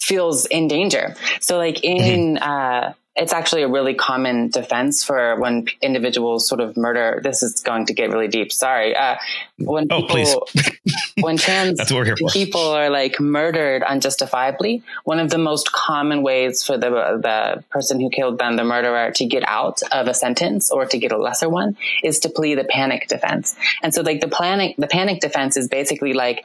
[0.00, 1.14] feels in danger.
[1.40, 2.42] So, like in mm-hmm.
[2.42, 7.20] uh, it's actually a really common defense for when individuals sort of murder.
[7.22, 8.52] This is going to get really deep.
[8.52, 8.94] Sorry.
[8.96, 9.16] Uh,
[9.58, 10.48] when oh, people,
[11.20, 11.80] when trans
[12.32, 18.00] people are like murdered unjustifiably, one of the most common ways for the the person
[18.00, 21.18] who killed them, the murderer, to get out of a sentence or to get a
[21.18, 23.56] lesser one is to plead the panic defense.
[23.82, 26.44] And so, like the panic, the panic defense is basically like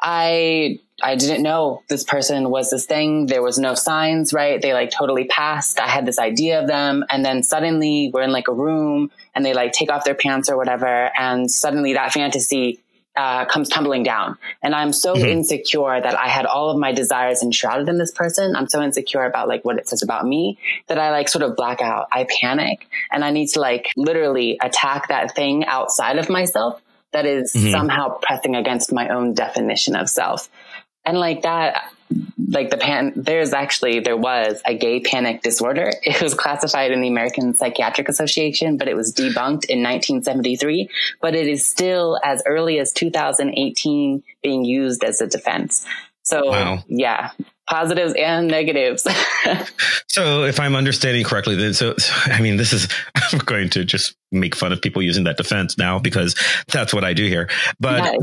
[0.00, 3.26] I I didn't know this person was this thing.
[3.26, 4.60] There was no signs, right?
[4.60, 5.80] They like totally passed.
[5.80, 7.04] I had this idea of them.
[7.08, 10.50] And then suddenly we're in like a room and they like take off their pants
[10.50, 11.10] or whatever.
[11.18, 12.80] And suddenly that fantasy
[13.16, 14.36] uh, comes tumbling down.
[14.62, 15.24] And I'm so mm-hmm.
[15.24, 18.54] insecure that I had all of my desires enshrouded in this person.
[18.54, 21.56] I'm so insecure about like what it says about me that I like sort of
[21.56, 22.08] black out.
[22.12, 26.80] I panic and I need to like literally attack that thing outside of myself
[27.12, 27.70] that is mm-hmm.
[27.70, 30.48] somehow pressing against my own definition of self.
[31.04, 31.90] And like that,
[32.48, 35.92] like the pan, there's actually, there was a gay panic disorder.
[36.02, 40.88] It was classified in the American Psychiatric Association, but it was debunked in 1973.
[41.20, 45.86] But it is still as early as 2018 being used as a defense.
[46.30, 46.84] So wow.
[46.86, 47.30] yeah,
[47.68, 49.02] positives and negatives.
[50.08, 52.88] so if I'm understanding correctly, then so, so, I mean, this is
[53.32, 56.36] I'm going to just make fun of people using that defense now because
[56.68, 57.48] that's what I do here.
[57.80, 58.02] But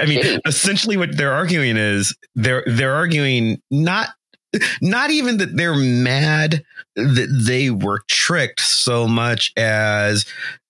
[0.00, 4.10] I mean, essentially, what they're arguing is they're they're arguing not
[4.82, 6.62] not even that they're mad
[6.94, 10.26] that they were tricked so much as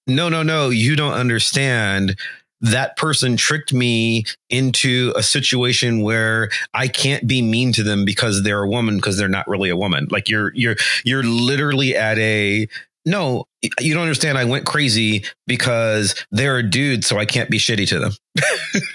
[0.07, 2.17] no no no you don't understand
[2.65, 8.43] that person tricked me into a situation where I can't be mean to them because
[8.43, 10.09] they're a woman because they're not really a woman.
[10.11, 12.67] Like you're you're you're literally at a
[13.07, 13.45] no,
[13.81, 14.39] you don't understand.
[14.39, 18.13] I went crazy because they're a dude, so I can't be shitty to them.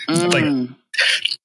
[0.09, 0.33] mm.
[0.33, 0.77] Like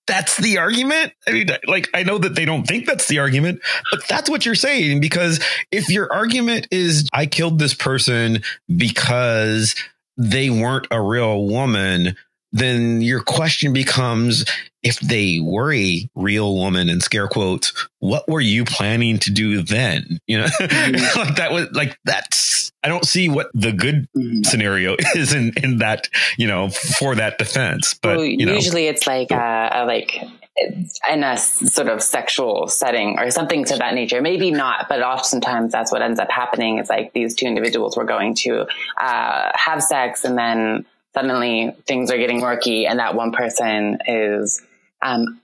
[0.06, 1.12] that's the argument.
[1.28, 3.60] I mean, like I know that they don't think that's the argument,
[3.90, 8.42] but that's what you're saying because if your argument is I killed this person
[8.74, 9.74] because
[10.16, 12.16] they weren't a real woman,
[12.52, 14.44] then your question becomes
[14.82, 19.62] if they were a real woman in scare quotes, what were you planning to do
[19.62, 20.20] then?
[20.26, 21.18] You know, mm-hmm.
[21.20, 24.42] like that was like that's I don't see what the good mm-hmm.
[24.42, 27.94] scenario is in in that you know for that defense.
[27.94, 28.54] But well, you know.
[28.54, 30.22] usually it's like uh, a like
[30.56, 34.22] in a sort of sexual setting or something to that nature.
[34.22, 36.78] Maybe not, but oftentimes that's what ends up happening.
[36.78, 38.66] It's like these two individuals were going to
[39.00, 44.62] uh, have sex and then suddenly things are getting murky and that one person is
[45.02, 45.40] um,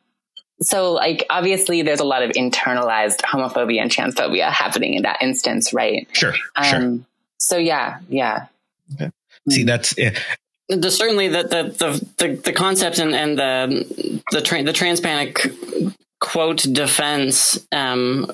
[0.62, 5.72] so like obviously there's a lot of internalized homophobia and transphobia happening in that instance,
[5.72, 6.06] right?
[6.12, 6.34] Sure.
[6.54, 6.98] Um, sure.
[7.38, 8.46] so yeah, yeah.
[8.94, 9.10] Okay.
[9.48, 10.18] See, that's yeah.
[10.70, 16.58] The, certainly the, the, the, the, concept and, and the, the, tra- the transpanic quote
[16.58, 18.30] defense, um,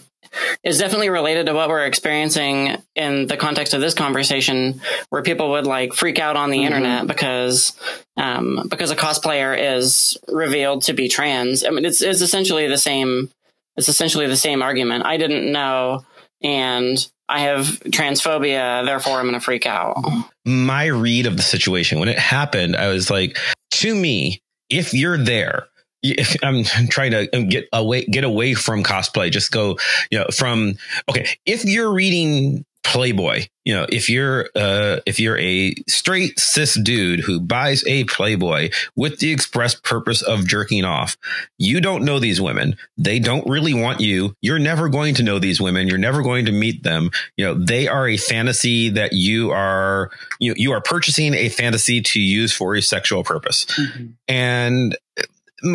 [0.62, 5.50] is definitely related to what we're experiencing in the context of this conversation, where people
[5.50, 6.66] would like freak out on the mm-hmm.
[6.66, 7.76] internet because
[8.16, 11.64] um, because a cosplayer is revealed to be trans.
[11.64, 13.30] I mean, it's it's essentially the same.
[13.76, 15.04] It's essentially the same argument.
[15.04, 16.04] I didn't know,
[16.42, 19.96] and I have transphobia, therefore I'm going to freak out.
[20.44, 23.38] My read of the situation when it happened, I was like,
[23.72, 25.68] to me, if you're there
[26.02, 29.30] if I'm trying to um, get away, get away from cosplay.
[29.30, 29.78] Just go,
[30.10, 30.74] you know, from,
[31.08, 31.28] okay.
[31.44, 33.46] If you're reading Playboy.
[33.64, 38.70] You know, if you're uh, if you're a straight cis dude who buys a Playboy
[38.94, 41.16] with the express purpose of jerking off,
[41.58, 42.76] you don't know these women.
[42.96, 44.36] They don't really want you.
[44.40, 45.88] You're never going to know these women.
[45.88, 47.10] You're never going to meet them.
[47.36, 52.00] You know, they are a fantasy that you are you you are purchasing a fantasy
[52.02, 53.64] to use for a sexual purpose.
[53.64, 54.06] Mm-hmm.
[54.28, 54.96] And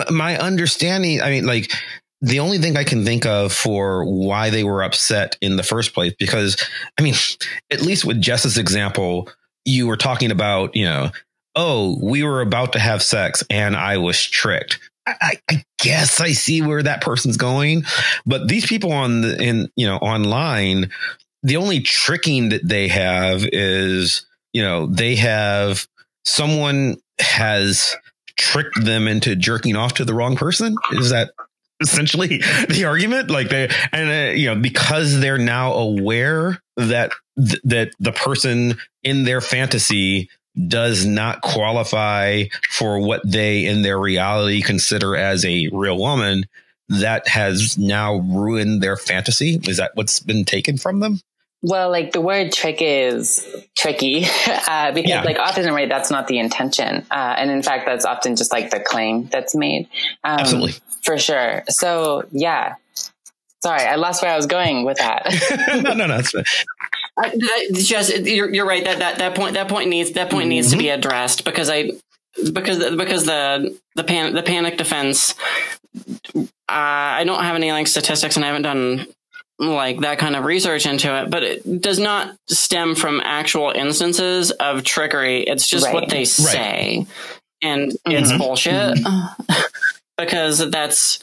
[0.10, 1.74] my understanding, I mean, like
[2.22, 5.94] the only thing I can think of for why they were upset in the first
[5.94, 6.58] place, because
[6.98, 7.16] I mean,
[7.72, 9.30] at least with Jess's example,
[9.66, 11.12] you were talking about, you know,
[11.56, 14.80] oh, we were about to have sex and I was tricked.
[15.08, 17.86] I, I, guess I see where that person's going,
[18.26, 20.92] but these people on the in you know online,
[21.42, 25.88] the only tricking that they have is you know they have
[26.24, 27.96] someone has
[28.38, 30.76] tricked them into jerking off to the wrong person.
[30.92, 31.32] Is that
[31.82, 32.38] essentially
[32.70, 37.92] the argument like they and uh, you know because they're now aware that th- that
[38.00, 40.30] the person in their fantasy
[40.68, 46.46] does not qualify for what they in their reality consider as a real woman
[46.90, 51.20] that has now ruined their fantasy is that what's been taken from them
[51.64, 55.22] well, like the word trick is tricky uh, because, yeah.
[55.22, 58.72] like, often right, that's not the intention, uh, and in fact, that's often just like
[58.72, 59.88] the claim that's made.
[60.24, 60.74] Um, Absolutely,
[61.04, 61.64] for sure.
[61.70, 62.76] So, yeah.
[63.64, 65.28] Sorry, I lost where I was going with that.
[65.84, 66.44] no, no, no, that's fine.
[67.74, 70.50] just you're, you're right that, that that point that point needs that point mm-hmm.
[70.50, 70.98] needs to be mm-hmm.
[70.98, 71.92] addressed because I
[72.52, 75.36] because because the the pan the panic defense
[75.96, 76.00] uh,
[76.70, 79.08] I don't have any like statistics and I haven't done
[79.60, 84.52] like that kind of research into it, but it does not stem from actual instances
[84.52, 85.42] of trickery.
[85.42, 85.94] It's just right.
[85.94, 86.98] what they say.
[87.00, 87.08] Right.
[87.62, 88.12] And mm-hmm.
[88.12, 89.62] it's bullshit mm-hmm.
[90.26, 91.20] because that's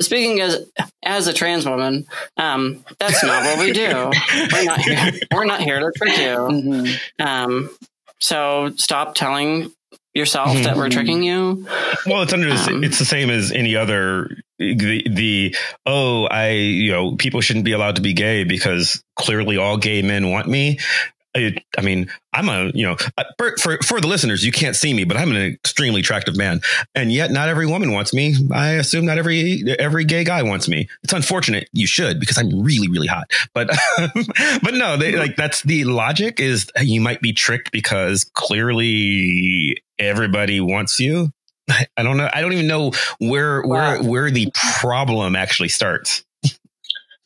[0.00, 0.70] speaking as
[1.04, 4.10] as a trans woman, um, that's not what we do.
[4.52, 5.12] we're not here.
[5.32, 6.24] We're not here to trick you.
[6.24, 7.26] Mm-hmm.
[7.26, 7.70] Um,
[8.20, 9.72] so stop telling
[10.14, 10.64] yourself mm-hmm.
[10.64, 11.66] that we're tricking you.
[12.06, 16.92] Well, it's under um, it's the same as any other the the oh I you
[16.92, 20.78] know people shouldn't be allowed to be gay because clearly all gay men want me.
[21.36, 22.96] I, I mean, I'm a, you know,
[23.36, 26.60] for, for, for the listeners, you can't see me, but I'm an extremely attractive man,
[26.94, 28.34] and yet not every woman wants me.
[28.52, 30.88] I assume not every every gay guy wants me.
[31.02, 31.68] It's unfortunate.
[31.72, 33.30] You should because I'm really really hot.
[33.52, 33.68] But
[34.62, 40.60] but no, they, like that's the logic is you might be tricked because clearly everybody
[40.60, 41.30] wants you.
[41.68, 42.28] I don't know.
[42.32, 44.50] I don't even know where where where the
[44.80, 46.24] problem actually starts.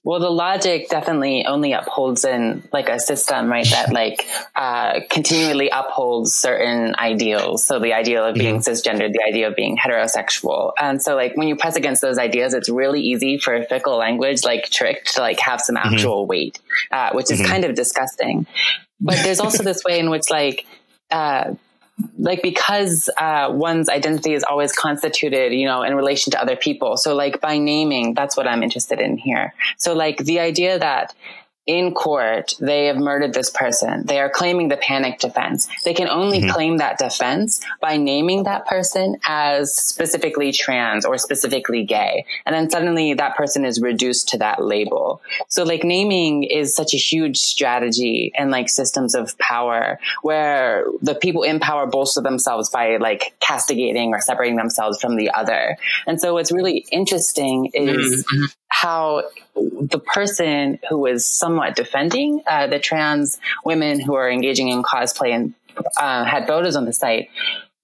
[0.04, 3.68] Well, the logic definitely only upholds in like a system, right?
[3.70, 4.26] That like
[4.56, 7.64] uh, continually upholds certain ideals.
[7.64, 8.70] So the ideal of being mm-hmm.
[8.70, 12.52] cisgender, the idea of being heterosexual, and so like when you press against those ideas,
[12.52, 15.94] it's really easy for a fickle language, like trick, to like have some mm-hmm.
[15.94, 16.30] actual mm-hmm.
[16.30, 16.58] weight,
[16.90, 17.50] uh, which is mm-hmm.
[17.50, 18.46] kind of disgusting.
[19.00, 20.66] But there's also this way in which like
[21.12, 21.54] uh,
[22.18, 26.96] like because uh, one's identity is always constituted, you know, in relation to other people.
[26.96, 29.54] So like by naming, that's what I'm interested in here.
[29.76, 31.14] So like the idea that
[31.66, 34.04] in court, they have murdered this person.
[34.04, 35.68] They are claiming the panic defense.
[35.84, 36.50] They can only mm-hmm.
[36.50, 42.26] claim that defense by naming that person as specifically trans or specifically gay.
[42.44, 45.22] And then suddenly that person is reduced to that label.
[45.48, 51.14] So like naming is such a huge strategy and like systems of power where the
[51.14, 55.76] people in power bolster themselves by like castigating or separating themselves from the other.
[56.08, 58.44] And so what's really interesting is mm-hmm
[58.82, 59.22] how
[59.54, 65.32] the person who was somewhat defending uh, the trans women who are engaging in cosplay
[65.32, 65.54] and
[65.96, 67.28] uh, had photos on the site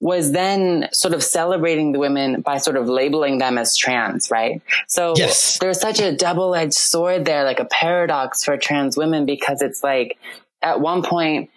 [0.01, 4.61] was then sort of celebrating the women by sort of labeling them as trans, right?
[4.89, 5.59] So yes.
[5.59, 9.85] there's such a double edged sword there, like a paradox for trans women, because it's
[9.85, 10.19] like
[10.63, 11.51] at one point,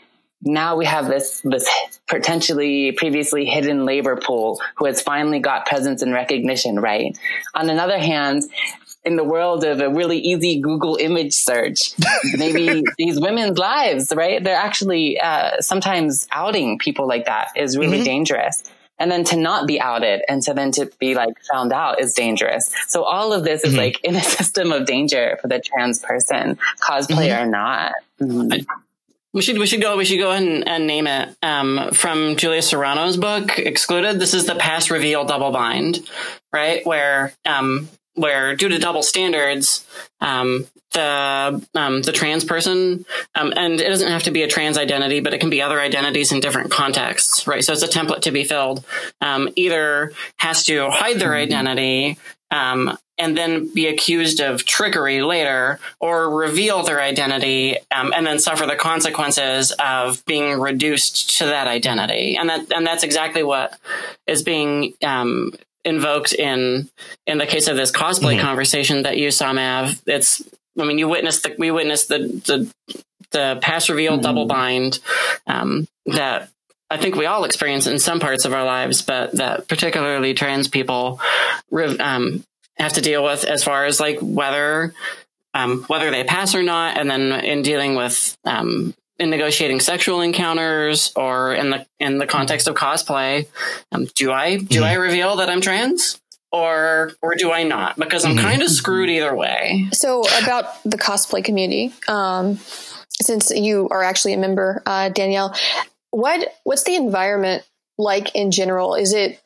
[0.43, 1.69] now we have this this
[2.07, 7.17] potentially previously hidden labor pool who has finally got presence and recognition right
[7.53, 8.43] on another hand
[9.03, 11.93] in the world of a really easy Google image search,
[12.37, 14.43] maybe these women's lives, right?
[14.43, 18.05] They're actually uh, sometimes outing people like that is really mm-hmm.
[18.05, 18.63] dangerous.
[18.99, 22.13] And then to not be outed and to then to be like found out is
[22.13, 22.71] dangerous.
[22.87, 23.79] So all of this is mm-hmm.
[23.79, 27.43] like in a system of danger for the trans person, cosplay mm-hmm.
[27.43, 27.93] or not.
[28.21, 28.61] Mm-hmm.
[29.33, 32.61] We should we should go we should go and, and name it um, from Julia
[32.61, 34.19] Serano's book Excluded.
[34.19, 36.05] This is the pass reveal double bind,
[36.51, 36.85] right?
[36.85, 39.85] Where um, where due to double standards,
[40.19, 43.05] um, the um, the trans person,
[43.35, 45.79] um, and it doesn't have to be a trans identity, but it can be other
[45.79, 47.63] identities in different contexts, right?
[47.63, 48.83] So it's a template to be filled.
[49.21, 52.17] Um, either has to hide their identity
[52.51, 58.39] um, and then be accused of trickery later or reveal their identity um, and then
[58.39, 63.77] suffer the consequences of being reduced to that identity and that and that's exactly what
[64.27, 65.53] is being um,
[65.83, 66.89] invoked in
[67.25, 68.45] in the case of this cosplay mm-hmm.
[68.45, 70.41] conversation that you saw Mav it's
[70.79, 74.21] I mean you witnessed the we witnessed the the the pass reveal mm-hmm.
[74.21, 74.99] double bind
[75.47, 76.49] um, that
[76.89, 80.67] I think we all experience in some parts of our lives, but that particularly trans
[80.67, 81.21] people
[82.01, 82.43] um,
[82.77, 84.93] have to deal with as far as like whether
[85.53, 90.21] um, whether they pass or not, and then in dealing with um, in negotiating sexual
[90.21, 93.47] encounters or in the in the context of cosplay,
[93.91, 94.83] um, do I do mm-hmm.
[94.83, 96.19] I reveal that I'm trans?
[96.53, 97.95] Or, or do I not?
[97.95, 98.45] Because I'm mm-hmm.
[98.45, 99.87] kind of screwed either way.
[99.93, 102.57] So about the cosplay community, um,
[103.21, 105.55] since you are actually a member, uh, Danielle,
[106.09, 107.63] what what's the environment
[107.97, 108.95] like in general?
[108.95, 109.41] Is it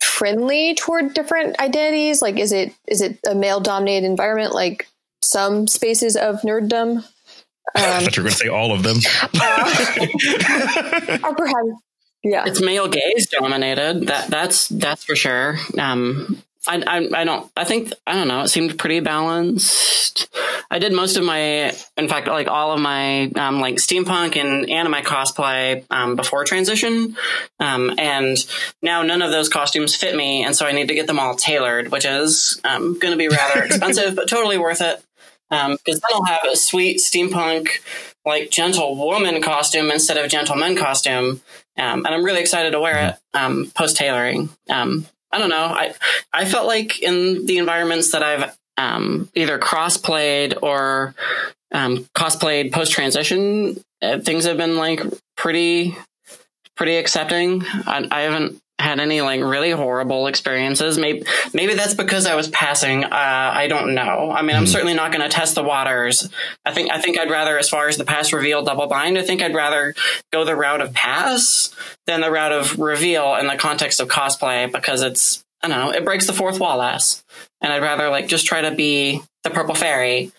[0.00, 2.22] friendly toward different identities?
[2.22, 4.88] Like, is it is it a male dominated environment like
[5.22, 7.04] some spaces of nerddom?
[7.74, 8.98] Um, I thought you were going to say all of them.
[9.40, 11.68] uh, or perhaps,
[12.24, 14.08] yeah, it's male gaze dominated.
[14.08, 15.58] That that's that's for sure.
[15.78, 20.28] Um, I, I, I don't I think I don't know it seemed pretty balanced.
[20.70, 24.68] I did most of my in fact like all of my um, like steampunk and
[24.68, 27.16] anime cosplay um, before transition,
[27.60, 28.36] um, and
[28.82, 31.36] now none of those costumes fit me, and so I need to get them all
[31.36, 35.02] tailored, which is um, going to be rather expensive, but totally worth it.
[35.50, 37.68] Because um, then I'll have a sweet steampunk
[38.24, 41.40] like gentle woman costume instead of gentleman costume,
[41.78, 44.50] um, and I'm really excited to wear it post tailoring.
[44.68, 45.64] Um, I don't know.
[45.64, 45.94] I
[46.32, 51.14] I felt like in the environments that I've um, either cross played or
[51.72, 55.02] um, cosplayed post transition, uh, things have been like
[55.36, 55.96] pretty
[56.76, 57.64] pretty accepting.
[57.86, 60.98] I, I haven't had any like really horrible experiences.
[60.98, 63.04] Maybe maybe that's because I was passing.
[63.04, 64.30] Uh, I don't know.
[64.30, 64.68] I mean, I'm hmm.
[64.68, 66.28] certainly not going to test the waters.
[66.64, 69.22] I think I think I'd rather, as far as the pass reveal double bind, I
[69.22, 69.94] think I'd rather
[70.32, 71.74] go the route of pass
[72.06, 75.90] than the route of reveal in the context of cosplay because it's I don't know
[75.90, 77.24] it breaks the fourth wall less,
[77.60, 80.30] and I'd rather like just try to be the purple fairy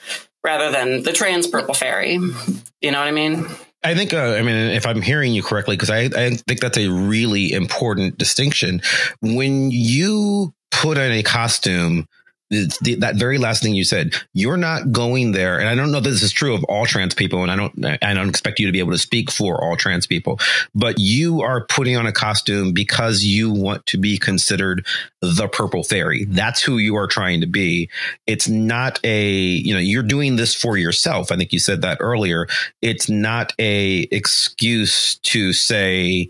[0.44, 2.14] rather than the trans purple fairy.
[2.14, 3.46] You know what I mean?
[3.84, 6.78] I think, uh, I mean, if I'm hearing you correctly, because I, I think that's
[6.78, 8.82] a really important distinction.
[9.22, 12.08] When you put on a costume
[12.50, 15.60] the, that very last thing you said, you're not going there.
[15.60, 17.44] And I don't know that this is true of all trans people.
[17.44, 20.08] And I don't, I don't expect you to be able to speak for all trans
[20.08, 20.40] people,
[20.74, 24.86] but you are putting on a costume because you want to be considered
[25.22, 26.26] the purple fairy.
[26.26, 27.90] That's who you are trying to be.
[28.26, 31.32] It's not a, you know, you're doing this for yourself.
[31.32, 32.48] I think you said that earlier.
[32.82, 36.30] It's not a excuse to say,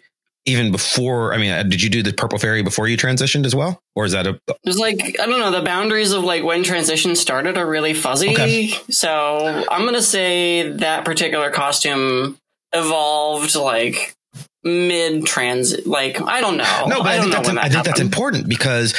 [0.49, 1.33] even before?
[1.33, 4.05] I mean, uh, did you do the Purple Fairy before you transitioned as well, or
[4.05, 4.39] is that a?
[4.65, 5.51] Was like I don't know.
[5.51, 8.31] The boundaries of like when transition started are really fuzzy.
[8.31, 8.67] Okay.
[8.89, 12.37] So I'm gonna say that particular costume
[12.73, 14.15] evolved like
[14.61, 17.85] mid transit like i don't know no but i, I think, that's, that I think
[17.85, 18.93] that's important because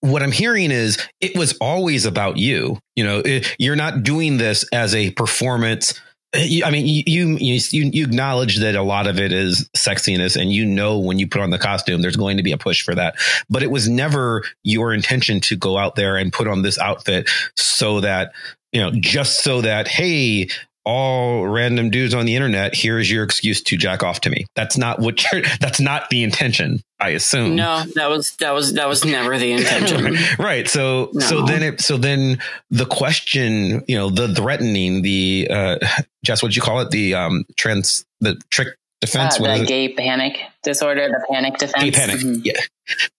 [0.00, 4.36] what i'm hearing is it was always about you you know it, you're not doing
[4.36, 6.00] this as a performance
[6.36, 10.64] I mean, you, you you acknowledge that a lot of it is sexiness, and you
[10.64, 13.16] know when you put on the costume, there's going to be a push for that.
[13.48, 17.30] But it was never your intention to go out there and put on this outfit
[17.56, 18.32] so that
[18.72, 20.48] you know, just so that hey,
[20.86, 24.46] all random dudes on the internet, here's your excuse to jack off to me.
[24.54, 27.56] That's not what you're, that's not the intention, I assume.
[27.56, 30.16] No, that was, that was, that was never the intention.
[30.38, 30.68] right.
[30.68, 31.26] So, no.
[31.26, 32.38] so then it, so then
[32.70, 35.78] the question, you know, the threatening, the, uh,
[36.24, 36.90] Jess, what'd you call it?
[36.90, 38.68] The, um, trans, the trick
[39.00, 39.40] defense.
[39.40, 41.82] Uh, the gay panic disorder, the panic defense.
[41.82, 42.16] Gay panic.
[42.16, 42.42] Mm-hmm.
[42.44, 42.60] Yeah.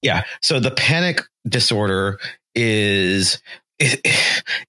[0.01, 0.23] Yeah.
[0.41, 2.17] So the panic disorder
[2.55, 3.41] is
[3.79, 4.01] it,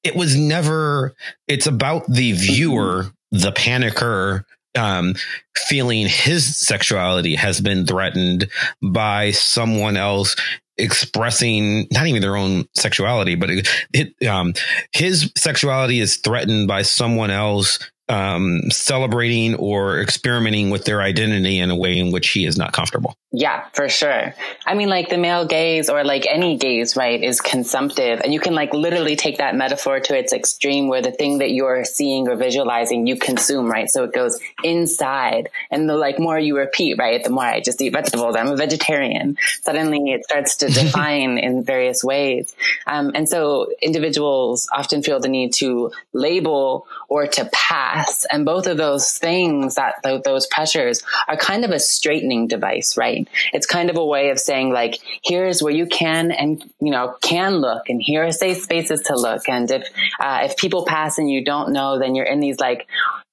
[0.03, 1.15] it was never
[1.47, 4.45] it's about the viewer the panicker
[4.77, 5.15] um,
[5.57, 8.49] feeling his sexuality has been threatened
[8.83, 10.37] by someone else
[10.77, 14.55] expressing not even their own sexuality, but it, it um,
[14.93, 17.79] his sexuality is threatened by someone else
[18.09, 22.73] um, celebrating or experimenting with their identity in a way in which he is not
[22.73, 23.15] comfortable.
[23.31, 24.35] Yeah, for sure.
[24.65, 28.21] I mean, like the male gaze or like any gaze, right, is consumptive.
[28.25, 31.51] And you can like literally take that metaphor to its extreme where the thing that
[31.51, 33.91] you're seeing or visualizing, you consume, right?
[33.91, 35.51] So it goes inside.
[35.71, 38.57] And the like more you repeat, right, the more I just eat vegetables, I'm a
[38.57, 39.37] vegetarian.
[39.61, 42.55] Suddenly it starts to define in various ways.
[42.87, 48.27] Um, and so individuals often feel the need to label or to pass pass.
[48.31, 53.29] And both of those things that those pressures are kind of a straightening device, right?
[53.53, 57.15] It's kind of a way of saying like, here's where you can and, you know,
[57.21, 59.49] can look and here are safe spaces to look.
[59.49, 59.89] And if,
[60.21, 62.87] uh, if people pass and you don't know, then you're in these like,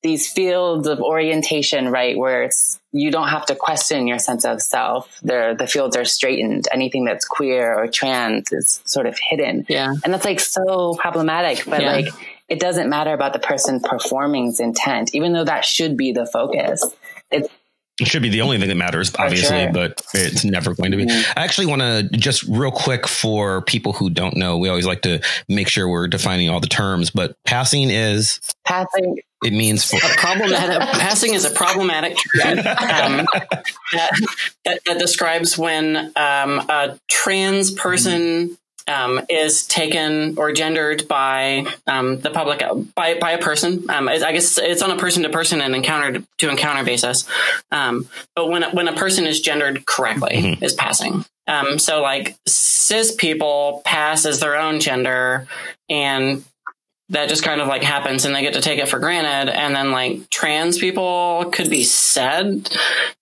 [0.03, 2.15] these fields of orientation, right?
[2.15, 5.19] Where it's, you don't have to question your sense of self.
[5.23, 6.67] They're, the fields are straightened.
[6.71, 9.65] Anything that's queer or trans is sort of hidden.
[9.67, 9.93] Yeah.
[10.03, 11.91] And that's like so problematic, but yeah.
[11.91, 12.07] like,
[12.47, 16.85] it doesn't matter about the person performing's intent, even though that should be the focus.
[17.31, 17.49] It's,
[17.99, 19.71] it should be the only thing that matters, obviously, sure.
[19.71, 21.05] but it's never going to be.
[21.05, 21.39] Mm-hmm.
[21.39, 25.03] I actually want to just real quick for people who don't know, we always like
[25.03, 29.19] to make sure we're defining all the terms, but passing is passing.
[29.45, 34.11] It means for a problematic passing is a problematic term um, that,
[34.65, 38.57] that, that, describes when um, a trans person
[38.87, 42.63] um, is taken or gendered by um, the public
[42.93, 43.89] by by a person.
[43.89, 47.27] Um, I guess it's on a person to person and encounter to encounter basis.
[47.71, 50.63] Um, but when when a person is gendered correctly, mm-hmm.
[50.63, 51.25] is passing.
[51.47, 55.47] Um, so like cis people pass as their own gender,
[55.89, 56.43] and
[57.09, 59.51] that just kind of like happens, and they get to take it for granted.
[59.51, 62.69] And then like trans people could be said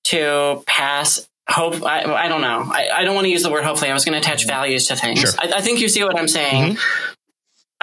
[0.05, 3.63] to pass hope I, I don't know I, I don't want to use the word
[3.63, 5.31] hopefully i was going to attach values to things sure.
[5.37, 7.13] I, I, think you see what i'm saying mm-hmm.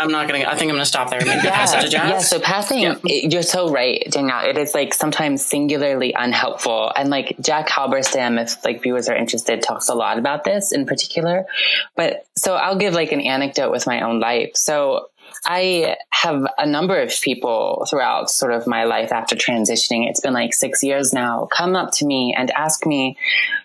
[0.00, 0.44] I'm not gonna.
[0.44, 1.20] I think I'm gonna stop there.
[1.20, 1.92] Maybe yeah, pass it to Jazz.
[1.92, 2.18] Yeah.
[2.20, 2.96] So passing, yeah.
[3.04, 4.48] you're so right, Danielle.
[4.48, 9.62] It is like sometimes singularly unhelpful, and like Jack Halberstam, if like viewers are interested,
[9.62, 11.44] talks a lot about this in particular.
[11.96, 14.52] But so I'll give like an anecdote with my own life.
[14.54, 15.10] So
[15.44, 20.08] I have a number of people throughout sort of my life after transitioning.
[20.08, 23.16] It's been like six years now, come up to me and ask me,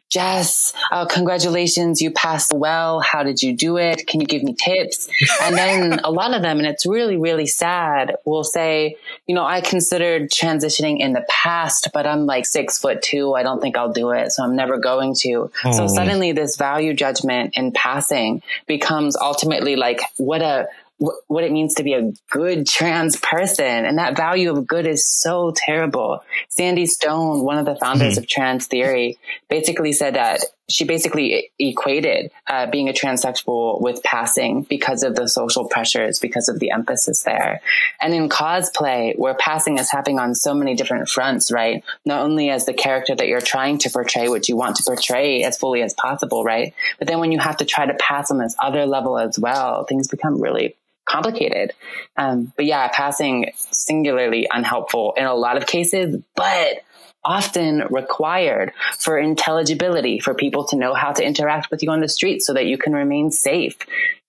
[0.07, 3.01] Jess, uh, congratulations, you passed well.
[3.01, 4.05] How did you do it?
[4.07, 5.09] Can you give me tips?
[5.41, 9.43] And then a lot of them, and it's really, really sad, will say, you know,
[9.43, 13.33] I considered transitioning in the past, but I'm like six foot two.
[13.33, 14.31] I don't think I'll do it.
[14.31, 15.51] So I'm never going to.
[15.65, 15.71] Oh.
[15.71, 21.75] So suddenly this value judgment in passing becomes ultimately like, what a, what it means
[21.75, 23.85] to be a good trans person.
[23.85, 26.23] And that value of good is so terrible.
[26.49, 28.23] Sandy Stone, one of the founders mm-hmm.
[28.23, 29.17] of trans theory,
[29.49, 35.27] basically said that she basically equated uh, being a transsexual with passing because of the
[35.27, 37.61] social pressures, because of the emphasis there.
[38.01, 41.83] And in cosplay, where passing is happening on so many different fronts, right?
[42.03, 45.43] Not only as the character that you're trying to portray, what you want to portray
[45.43, 46.73] as fully as possible, right?
[46.97, 49.83] But then when you have to try to pass on this other level as well,
[49.83, 50.75] things become really
[51.05, 51.73] complicated.
[52.17, 56.81] Um, but yeah, passing singularly unhelpful in a lot of cases, but
[57.23, 62.07] often required for intelligibility, for people to know how to interact with you on the
[62.07, 63.77] street so that you can remain safe.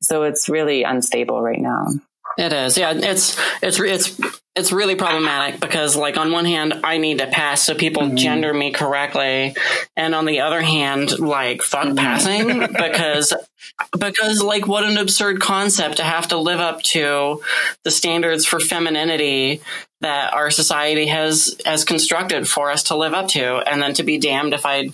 [0.01, 1.89] So it's really unstable right now.
[2.39, 2.76] It is.
[2.76, 4.20] Yeah, it's it's it's
[4.55, 8.16] it's really problematic because like on one hand I need to pass so people mm-hmm.
[8.16, 9.55] gender me correctly
[9.97, 11.97] and on the other hand like fuck mm-hmm.
[11.97, 13.34] passing because
[13.99, 17.43] because like what an absurd concept to have to live up to
[17.84, 19.61] the standards for femininity
[20.01, 24.03] that our society has has constructed for us to live up to and then to
[24.03, 24.89] be damned if I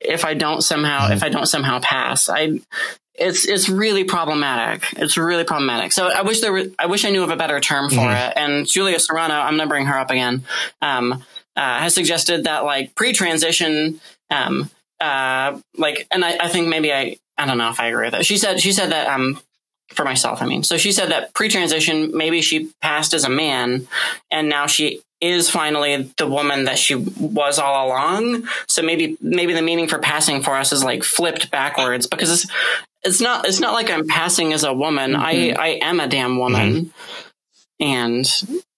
[0.00, 1.12] if I don't somehow mm-hmm.
[1.12, 2.28] if I don't somehow pass.
[2.28, 2.60] I
[3.18, 4.86] it's it's really problematic.
[4.96, 5.92] It's really problematic.
[5.92, 6.64] So I wish there were.
[6.78, 8.30] I wish I knew of a better term for mm-hmm.
[8.30, 8.32] it.
[8.36, 10.44] And Julia Serano, I'm gonna bring her up again.
[10.80, 11.24] Um,
[11.56, 14.00] uh, has suggested that like pre-transition,
[14.30, 18.06] um, uh, like, and I, I think maybe I I don't know if I agree
[18.06, 18.26] with it.
[18.26, 19.40] She said she said that um
[19.94, 20.42] for myself.
[20.42, 23.88] I mean, so she said that pre-transition, maybe she passed as a man,
[24.30, 28.46] and now she is finally the woman that she was all along.
[28.68, 32.48] So maybe maybe the meaning for passing for us is like flipped backwards because
[33.02, 35.12] it's it's not it's not like I'm passing as a woman.
[35.12, 35.22] Mm-hmm.
[35.22, 36.86] I I am a damn woman.
[36.86, 36.88] Mm-hmm.
[37.80, 38.26] And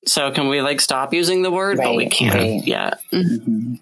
[0.06, 1.78] so can we like stop using the word?
[1.78, 2.66] Right, but we can't right.
[2.66, 3.00] yet.
[3.12, 3.74] Mm-hmm.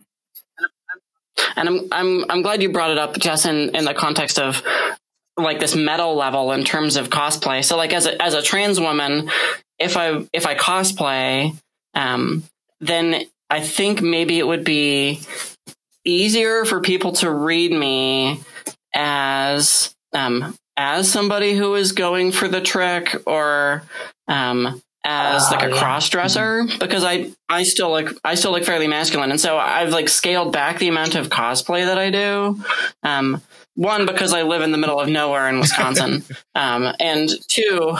[1.56, 4.62] And I'm I'm I'm glad you brought it up, Jess, in, in the context of
[5.36, 7.64] like this meta level in terms of cosplay.
[7.64, 9.30] So like as a as a trans woman,
[9.78, 11.56] if I if I cosplay,
[11.94, 12.44] um,
[12.80, 15.20] then I think maybe it would be
[16.04, 18.40] easier for people to read me
[18.94, 23.82] as um, as somebody who is going for the trick or
[24.28, 26.78] um, as like a uh, cross dresser mm-hmm.
[26.78, 30.52] because I I still look I still look fairly masculine and so I've like scaled
[30.52, 32.62] back the amount of cosplay that I do.
[33.02, 33.42] Um,
[33.74, 36.24] one because I live in the middle of nowhere in Wisconsin,
[36.56, 37.96] um, and two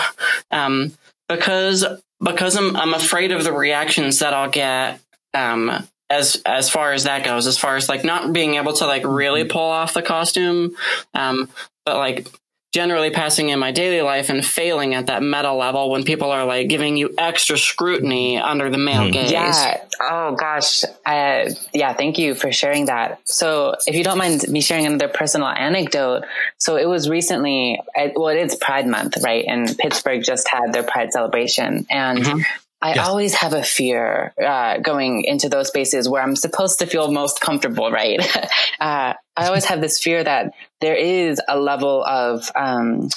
[0.51, 0.93] um,
[1.29, 1.87] because
[2.21, 5.01] because I'm I'm afraid of the reactions that I'll get
[5.35, 8.87] um, as as far as that goes, as far as like not being able to
[8.87, 9.53] like really mm-hmm.
[9.53, 10.75] pull off the costume,
[11.15, 11.49] um,
[11.89, 12.29] but like
[12.75, 16.45] generally passing in my daily life and failing at that meta level when people are
[16.45, 19.13] like giving you extra scrutiny under the male mm.
[19.13, 19.33] gaze.
[19.33, 19.83] Yeah.
[19.99, 20.85] Oh gosh.
[21.07, 21.95] Uh, yeah.
[21.95, 23.27] Thank you for sharing that.
[23.27, 26.25] So if you don't mind me sharing another personal anecdote.
[26.59, 27.81] So it was recently,
[28.15, 29.47] well, it's Pride Month, right?
[29.49, 32.43] And Pittsburgh just had their Pride celebration and mm-hmm.
[32.81, 33.09] I yes.
[33.09, 37.41] always have a fear uh, going into those spaces where I'm supposed to feel most
[37.41, 38.21] comfortable, right?
[38.81, 43.09] uh, I always have this fear that there is a level of, um,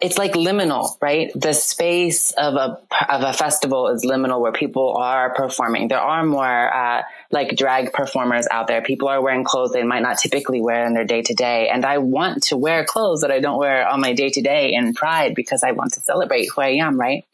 [0.00, 1.30] it's like liminal, right?
[1.34, 2.80] The space of a
[3.12, 5.88] of a festival is liminal, where people are performing.
[5.88, 8.80] There are more uh, like drag performers out there.
[8.80, 11.84] People are wearing clothes they might not typically wear in their day to day, and
[11.84, 14.94] I want to wear clothes that I don't wear on my day to day in
[14.94, 17.26] Pride because I want to celebrate who I am, right?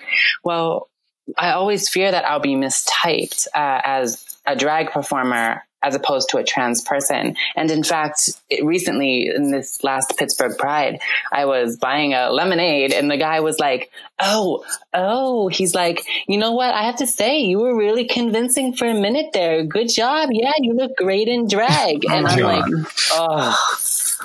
[0.42, 0.88] Well,
[1.36, 6.38] I always fear that I'll be mistyped uh, as a drag performer as opposed to
[6.38, 7.36] a trans person.
[7.54, 11.00] And in fact, it, recently in this last Pittsburgh Pride,
[11.32, 14.64] I was buying a lemonade and the guy was like, Oh,
[14.94, 16.74] oh, he's like, you know what?
[16.74, 19.62] I have to say, you were really convincing for a minute there.
[19.64, 20.30] Good job.
[20.32, 22.04] Yeah, you look great in drag.
[22.04, 22.64] And I'm like,
[23.12, 23.76] oh,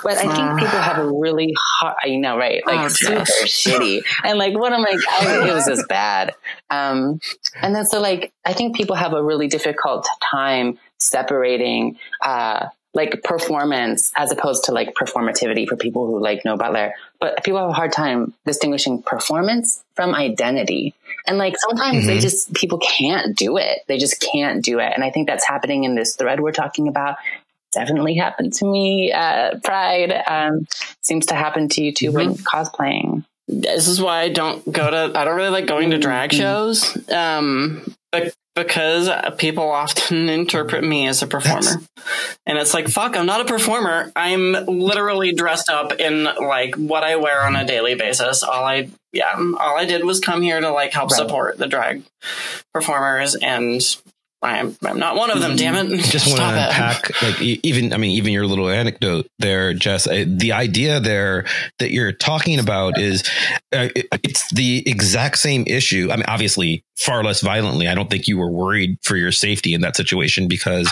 [0.02, 2.66] but I think people have a really hard, you know, right?
[2.66, 4.02] Like oh, super shitty.
[4.24, 6.34] And like, what I'm like, I, it was just bad.
[6.70, 7.20] Um,
[7.60, 13.22] and then so like, I think people have a really difficult time separating, uh, like
[13.22, 16.92] performance as opposed to like performativity for people who like know Butler.
[17.20, 20.94] But people have a hard time distinguishing performance from identity.
[21.26, 22.06] And like sometimes mm-hmm.
[22.06, 23.78] they just, people can't do it.
[23.86, 24.92] They just can't do it.
[24.94, 27.16] And I think that's happening in this thread we're talking about
[27.72, 30.12] definitely happened to me at Pride.
[30.26, 30.66] Um,
[31.02, 32.16] seems to happen to you too mm-hmm.
[32.16, 33.24] when cosplaying.
[33.48, 35.18] This is why I don't go to.
[35.18, 36.40] I don't really like going to drag mm-hmm.
[36.40, 37.10] shows.
[37.10, 41.62] Um, but because people often interpret me as a performer.
[41.62, 42.38] That's...
[42.46, 44.12] And it's like, fuck, I'm not a performer.
[44.14, 48.42] I'm literally dressed up in like what I wear on a daily basis.
[48.42, 51.16] All I, yeah, all I did was come here to like help right.
[51.16, 52.02] support the drag
[52.74, 53.80] performers and
[54.42, 56.00] I'm, I'm not one of them, damn it.
[56.04, 60.52] Just want to unpack, like, even, I mean, even your little anecdote there, Jess, the
[60.52, 61.46] idea there
[61.78, 63.22] that you're talking about is
[63.72, 63.88] uh,
[64.24, 66.08] it's the exact same issue.
[66.10, 67.88] I mean, obviously, far less violently.
[67.88, 70.90] I don't think you were worried for your safety in that situation because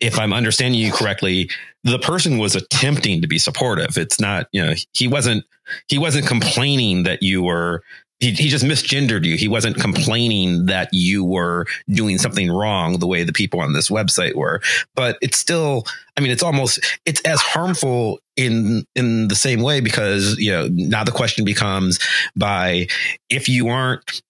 [0.00, 1.50] if I'm understanding you correctly,
[1.82, 3.98] the person was attempting to be supportive.
[3.98, 5.44] It's not, you know, he wasn't,
[5.88, 7.82] he wasn't complaining that you were
[8.20, 9.36] he, he just misgendered you.
[9.36, 13.90] He wasn't complaining that you were doing something wrong the way the people on this
[13.90, 14.60] website were.
[14.94, 15.84] But it's still,
[16.16, 20.68] I mean, it's almost, it's as harmful in, in the same way because, you know,
[20.70, 21.98] now the question becomes
[22.36, 22.86] by
[23.30, 24.22] if you aren't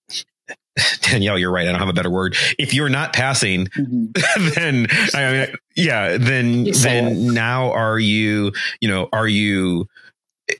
[1.02, 1.68] Danielle, you're right.
[1.68, 2.36] I don't have a better word.
[2.58, 4.48] If you're not passing, mm-hmm.
[4.54, 9.88] then I mean, yeah, then then now are you, you know, are you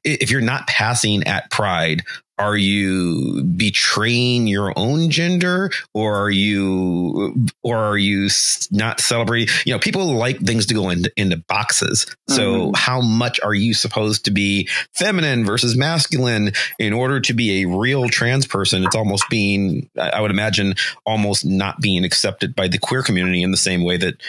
[0.05, 2.03] if you're not passing at Pride,
[2.39, 8.29] are you betraying your own gender or are you or are you
[8.73, 9.55] not celebrating?
[9.65, 12.07] You know people like things to go into, into boxes.
[12.29, 12.71] So mm-hmm.
[12.75, 17.69] how much are you supposed to be feminine versus masculine in order to be a
[17.69, 18.85] real trans person?
[18.85, 20.75] It's almost being i would imagine
[21.07, 24.21] almost not being accepted by the queer community in the same way that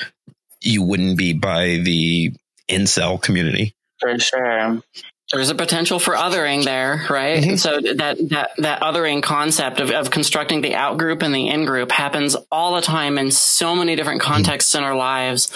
[0.62, 2.34] you wouldn't be by the
[2.70, 3.76] incel community.
[4.00, 4.82] For sure
[5.32, 7.44] there's a potential for othering there, right?
[7.44, 7.56] Mm-hmm.
[7.56, 11.66] So that that that othering concept of, of constructing the out group and the in
[11.66, 14.84] group happens all the time in so many different contexts mm-hmm.
[14.84, 15.52] in our lives,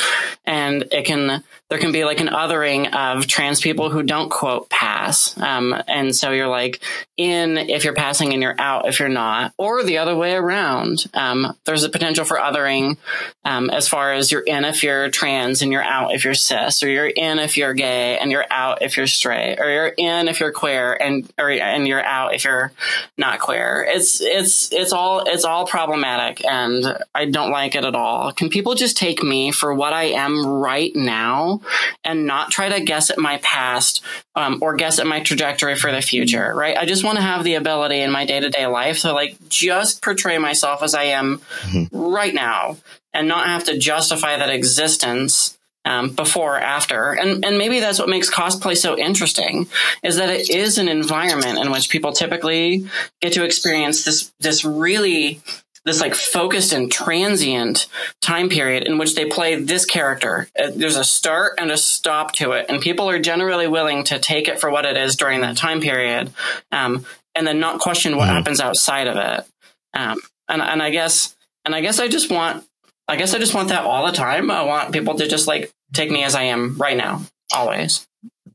[0.45, 4.69] and it can there can be like an othering of trans people who don't quote
[4.69, 5.37] pass.
[5.39, 6.81] Um, and so you're like
[7.15, 11.05] in if you're passing and you're out if you're not, or the other way around.
[11.13, 12.97] Um, there's a potential for othering
[13.45, 16.81] um, as far as you're in if you're trans and you're out if you're cis,
[16.81, 20.27] or you're in if you're gay and you're out if you're straight, or you're in
[20.27, 22.71] if you're queer and or and you're out if you're
[23.17, 23.85] not queer.
[23.87, 28.31] It's it's it's all it's all problematic, and I don't like it at all.
[28.31, 31.58] Can people just take me for what I am right now?
[32.03, 34.03] And not try to guess at my past
[34.35, 36.77] um, or guess at my trajectory for the future, right?
[36.77, 39.37] I just want to have the ability in my day to day life to like
[39.49, 41.95] just portray myself as I am mm-hmm.
[41.95, 42.77] right now
[43.13, 47.13] and not have to justify that existence um, before or after.
[47.13, 49.67] And, and maybe that's what makes cosplay so interesting
[50.03, 52.85] is that it is an environment in which people typically
[53.21, 55.41] get to experience this, this really
[55.85, 57.87] this like focused and transient
[58.21, 60.47] time period in which they play this character.
[60.59, 64.19] Uh, there's a start and a stop to it, and people are generally willing to
[64.19, 66.31] take it for what it is during that time period,
[66.71, 67.05] um,
[67.35, 68.35] and then not question what mm-hmm.
[68.35, 69.45] happens outside of it.
[69.93, 72.65] Um, and and I guess and I guess I just want
[73.07, 74.51] I guess I just want that all the time.
[74.51, 77.23] I want people to just like take me as I am right now,
[77.53, 78.07] always.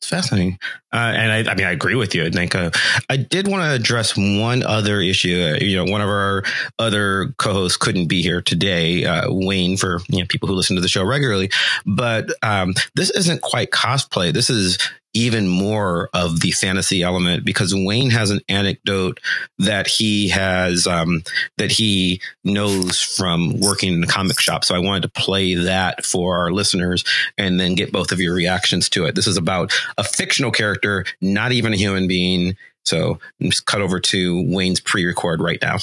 [0.04, 0.58] It's fascinating.
[0.92, 2.24] Uh, and I, I, mean, I agree with you.
[2.24, 2.70] Uh,
[3.08, 5.54] I did want to address one other issue.
[5.54, 6.42] Uh, you know, one of our
[6.78, 10.82] other co-hosts couldn't be here today, uh, Wayne, for you know people who listen to
[10.82, 11.50] the show regularly.
[11.86, 14.30] But um, this isn't quite cosplay.
[14.30, 14.78] This is
[15.14, 19.20] even more of the fantasy element because Wayne has an anecdote
[19.58, 21.22] that he has um,
[21.56, 24.64] that he knows from working in a comic shop.
[24.64, 27.04] So I wanted to play that for our listeners
[27.38, 29.14] and then get both of your reactions to it.
[29.14, 32.56] This is about a fictional character, not even a human being.
[32.84, 35.78] So just cut over to Wayne's pre-record right now.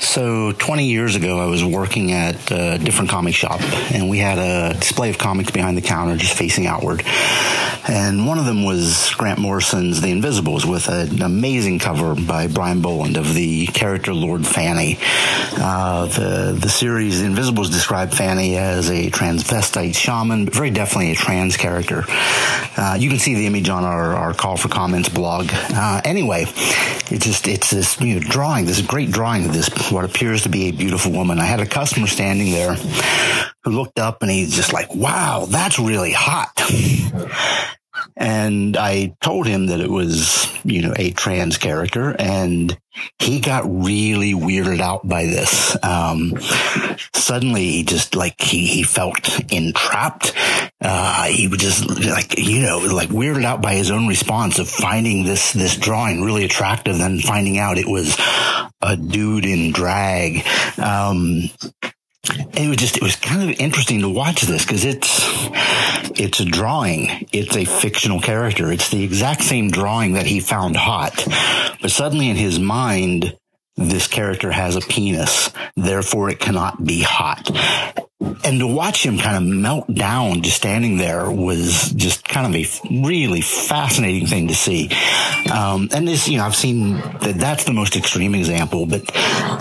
[0.00, 3.60] So 20 years ago, I was working at a different comic shop,
[3.92, 7.02] and we had a display of comics behind the counter, just facing outward.
[7.88, 12.82] And one of them was Grant Morrison's The Invisibles, with an amazing cover by Brian
[12.82, 14.98] Bolland of the character Lord Fanny.
[15.56, 21.14] Uh, the the series The Invisibles described Fanny as a transvestite shaman, very definitely a
[21.14, 22.04] trans character.
[22.76, 25.48] Uh, you can see the image on our, our call for comments blog.
[25.52, 26.42] Uh, anyway,
[27.10, 30.48] it's just it's this you know, drawing, this great drawing of this what appears to
[30.48, 31.38] be a beautiful woman.
[31.38, 32.74] I had a customer standing there
[33.64, 36.52] who looked up and he's just like, wow, that's really hot.
[38.16, 42.76] And I told him that it was, you know, a trans character and
[43.18, 45.76] he got really weirded out by this.
[45.84, 46.34] Um,
[47.14, 50.32] suddenly he just like, he, he felt entrapped.
[50.80, 54.68] Uh, he was just like, you know, like weirded out by his own response of
[54.68, 58.16] finding this, this drawing really attractive and finding out it was
[58.80, 60.46] a dude in drag.
[60.78, 61.50] Um,
[62.30, 65.20] it was just it was kind of interesting to watch this because it's
[66.20, 67.26] it's a drawing.
[67.32, 68.70] It's a fictional character.
[68.72, 71.24] It's the exact same drawing that he found hot.
[71.80, 73.36] But suddenly in his mind
[73.78, 77.48] this character has a penis therefore it cannot be hot
[78.20, 82.60] and to watch him kind of melt down just standing there was just kind of
[82.60, 84.90] a really fascinating thing to see.
[85.52, 89.02] Um, and this, you know, I've seen that that's the most extreme example, but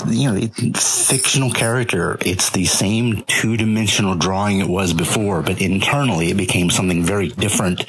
[0.07, 6.31] you know, fictional character, it's the same two dimensional drawing it was before, but internally
[6.31, 7.85] it became something very different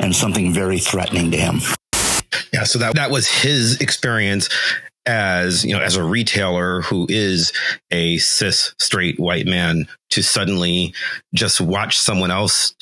[0.00, 1.60] and something very threatening to him.
[2.52, 4.48] Yeah, so that that was his experience
[5.08, 7.52] as you know as a retailer who is
[7.90, 10.94] a cis straight white man to suddenly
[11.34, 12.74] just watch someone else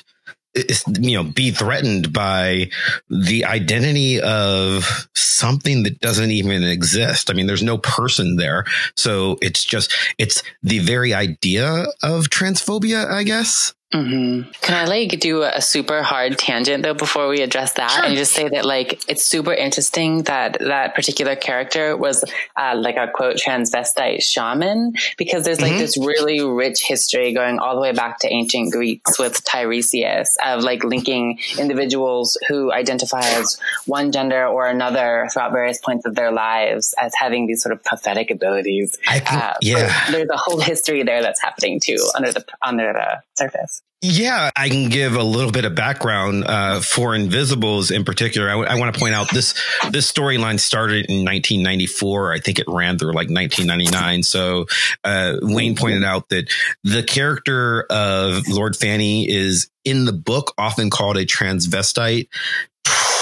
[1.00, 2.68] you know be threatened by
[3.08, 7.30] the identity of something that doesn't even exist.
[7.30, 8.64] I mean there's no person there.
[8.96, 14.50] So it's just it's the very idea of transphobia i guess Mm-hmm.
[14.60, 18.04] Can I like do a super hard tangent though before we address that sure.
[18.04, 22.22] and just say that like it's super interesting that that particular character was
[22.56, 25.80] uh, like a quote transvestite shaman because there's like mm-hmm.
[25.80, 30.62] this really rich history going all the way back to ancient Greeks with Tiresias of
[30.62, 36.32] like linking individuals who identify as one gender or another throughout various points of their
[36.32, 38.98] lives as having these sort of prophetic abilities.
[39.06, 43.22] Can, uh, yeah, there's a whole history there that's happening too under the under the
[43.34, 43.80] surface.
[44.02, 48.48] Yeah, I can give a little bit of background uh, for Invisibles in particular.
[48.48, 49.54] I, w- I want to point out this
[49.90, 52.32] this storyline started in 1994.
[52.34, 54.22] I think it ran through like 1999.
[54.22, 54.66] So
[55.02, 56.52] uh, Wayne pointed out that
[56.84, 62.28] the character of Lord Fanny is in the book often called a transvestite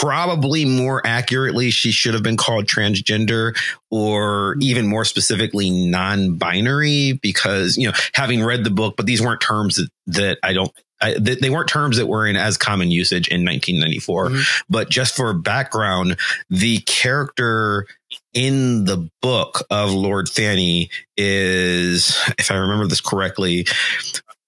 [0.00, 3.56] probably more accurately, she should have been called transgender
[3.90, 9.40] or even more specifically non-binary because, you know, having read the book, but these weren't
[9.40, 10.72] terms that, that I don't
[11.02, 14.28] I, they weren't terms that were in as common usage in 1994.
[14.28, 14.62] Mm-hmm.
[14.70, 16.16] But just for background,
[16.48, 17.86] the character
[18.32, 23.66] in the book of Lord Fanny is, if I remember this correctly,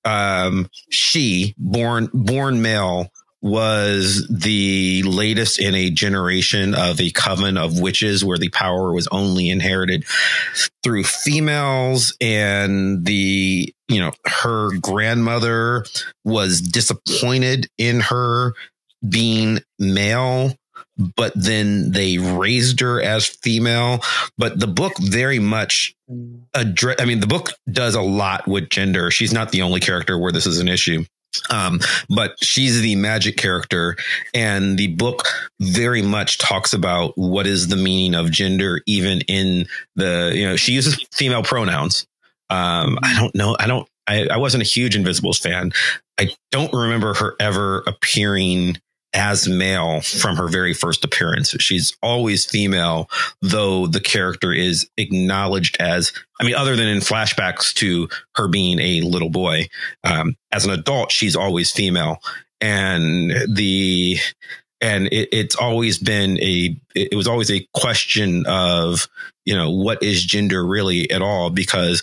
[0.06, 3.10] um, she born born male
[3.42, 9.06] was the latest in a generation of a coven of witches where the power was
[9.08, 10.04] only inherited
[10.82, 15.84] through females and the you know her grandmother
[16.24, 18.54] was disappointed in her
[19.06, 20.52] being male
[21.16, 24.00] but then they raised her as female.
[24.38, 26.40] But the book very much mm.
[26.54, 29.10] address i mean the book does a lot with gender.
[29.10, 31.04] She's not the only character where this is an issue
[31.50, 33.96] um, but she's the magic character,
[34.34, 35.24] and the book
[35.60, 40.56] very much talks about what is the meaning of gender, even in the you know
[40.56, 42.06] she uses female pronouns.
[42.50, 43.56] Um, I don't know.
[43.58, 43.88] I don't.
[44.06, 45.72] I, I wasn't a huge Invisibles fan.
[46.18, 48.78] I don't remember her ever appearing
[49.16, 51.56] as male from her very first appearance.
[51.58, 53.08] She's always female,
[53.40, 58.78] though the character is acknowledged as, I mean, other than in flashbacks to her being
[58.78, 59.68] a little boy.
[60.04, 62.18] Um, as an adult, she's always female.
[62.60, 64.18] And the,
[64.82, 69.08] and it, it's always been a it was always a question of
[69.46, 72.02] you know what is gender really at all because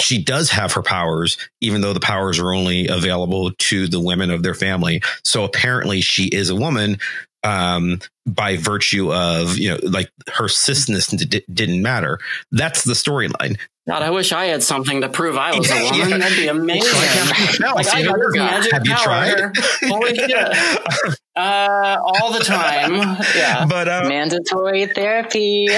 [0.00, 4.30] she does have her powers, even though the powers are only available to the women
[4.30, 5.02] of their family.
[5.24, 6.98] So apparently she is a woman
[7.44, 12.18] um, by virtue of, you know, like her cisness d- didn't matter.
[12.52, 13.58] That's the storyline.
[13.88, 16.10] God, I wish I had something to prove I was a woman.
[16.10, 16.18] Yeah.
[16.18, 16.92] That'd be amazing.
[17.60, 19.04] like, I got this magic have you power.
[19.04, 19.56] tried?
[19.84, 21.16] Holy shit.
[21.38, 23.16] Uh, all the time.
[23.36, 23.66] Yeah.
[23.66, 25.66] But uh, mandatory therapy.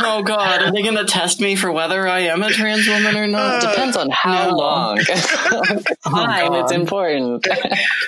[0.00, 3.16] oh God, are they going to test me for whether I am a trans woman
[3.16, 3.62] or not?
[3.62, 4.56] Uh, Depends on how no.
[4.56, 4.98] long.
[4.98, 7.46] Time, oh, it's important.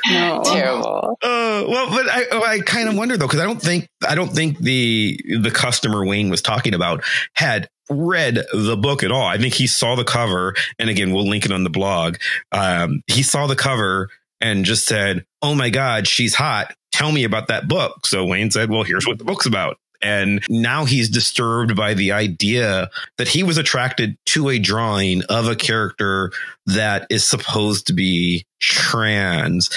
[0.09, 0.43] no.
[0.45, 1.19] Terrible.
[1.23, 4.15] Uh, well, but I, oh, I kind of wonder though, because I don't think I
[4.15, 7.05] don't think the the customer Wayne was talking about
[7.35, 9.27] had read the book at all.
[9.27, 12.17] I think he saw the cover, and again, we'll link it on the blog.
[12.51, 14.09] Um, he saw the cover
[14.41, 16.75] and just said, "Oh my God, she's hot.
[16.93, 20.45] Tell me about that book." So Wayne said, "Well, here's what the book's about." And
[20.51, 25.57] now he's disturbed by the idea that he was attracted to a drawing of a
[25.57, 26.31] character
[26.67, 29.71] that is supposed to be trans.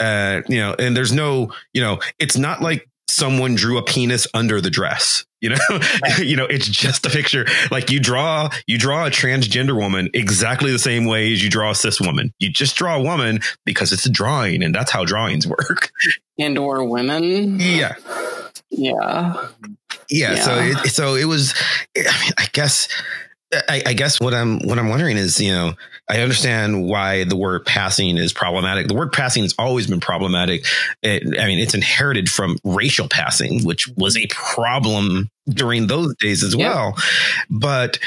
[0.00, 4.26] Uh, you know, and there's no, you know, it's not like someone drew a penis
[4.34, 5.24] under the dress.
[5.40, 5.80] You know,
[6.18, 7.44] you know, it's just a picture.
[7.70, 11.70] Like you draw, you draw a transgender woman exactly the same way as you draw
[11.70, 12.32] a cis woman.
[12.38, 15.90] You just draw a woman because it's a drawing, and that's how drawings work.
[16.38, 17.60] And or women.
[17.60, 17.96] Yeah.
[18.70, 19.48] Yeah.
[20.10, 20.34] Yeah.
[20.34, 20.42] yeah.
[20.42, 21.54] So it, so it was.
[21.96, 22.88] I mean, I guess.
[23.68, 25.74] I, I guess what I'm what I'm wondering is, you know,
[26.08, 28.88] I understand why the word passing is problematic.
[28.88, 30.66] The word passing has always been problematic.
[31.02, 36.42] It, I mean, it's inherited from racial passing, which was a problem during those days
[36.42, 36.68] as yeah.
[36.68, 36.98] well.
[37.50, 37.98] But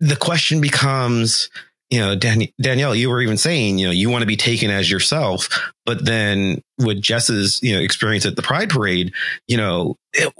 [0.00, 1.50] the question becomes,
[1.90, 4.70] you know, Dan- Danielle, you were even saying, you know, you want to be taken
[4.70, 5.48] as yourself,
[5.84, 9.12] but then with Jess's, you know, experience at the Pride Parade,
[9.46, 9.96] you know,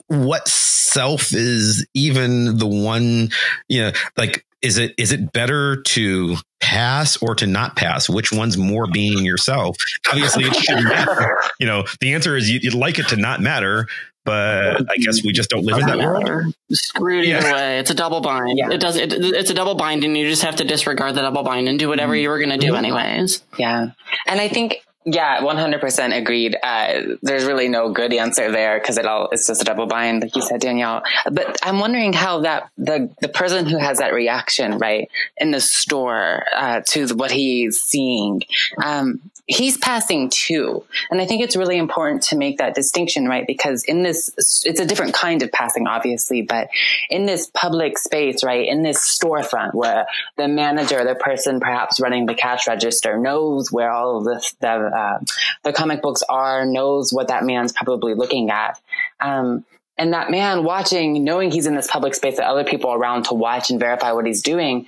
[0.07, 3.31] what self is even the one,
[3.69, 8.09] you know, like is it is it better to pass or to not pass?
[8.09, 9.77] Which one's more being yourself?
[10.11, 11.37] Obviously, it shouldn't matter.
[11.61, 13.87] You know, the answer is you'd like it to not matter,
[14.25, 16.55] but I guess we just don't live in that world.
[16.73, 17.55] Screwed either yeah.
[17.55, 17.79] way.
[17.79, 18.59] It's a double bind.
[18.59, 18.71] Yeah.
[18.71, 18.97] It does.
[18.97, 21.79] It, it's a double bind, and you just have to disregard the double bind and
[21.79, 22.23] do whatever mm-hmm.
[22.23, 23.45] you were going to do anyways.
[23.59, 23.91] Yeah,
[24.27, 26.57] and I think yeah, 100% agreed.
[26.63, 30.23] Uh, there's really no good answer there because it all, it's just a double bind,
[30.23, 31.03] like you said, Danielle.
[31.31, 35.61] But I'm wondering how that, the, the person who has that reaction, right, in the
[35.61, 38.43] store, uh, to what he's seeing,
[38.83, 40.85] um, he's passing too.
[41.11, 43.47] And I think it's really important to make that distinction, right?
[43.47, 44.31] Because in this,
[44.65, 46.69] it's a different kind of passing, obviously, but
[47.11, 52.27] in this public space, right, in this storefront where the manager, the person perhaps running
[52.27, 55.19] the cash register knows where all of the, the, uh,
[55.63, 58.81] the comic books are, knows what that man's probably looking at.
[59.21, 59.65] Um,
[59.97, 63.35] and that man watching, knowing he's in this public space that other people around to
[63.35, 64.87] watch and verify what he's doing,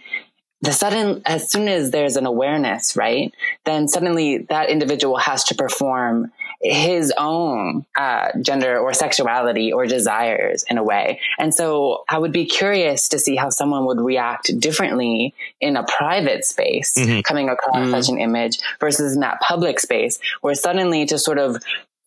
[0.63, 3.33] the sudden, as soon as there's an awareness, right,
[3.65, 6.33] then suddenly that individual has to perform
[6.73, 11.21] his own uh, gender or sexuality or desires in a way.
[11.39, 15.85] And so I would be curious to see how someone would react differently in a
[15.85, 17.21] private space mm-hmm.
[17.21, 17.91] coming across mm-hmm.
[17.91, 21.57] such an image versus in that public space where suddenly to sort of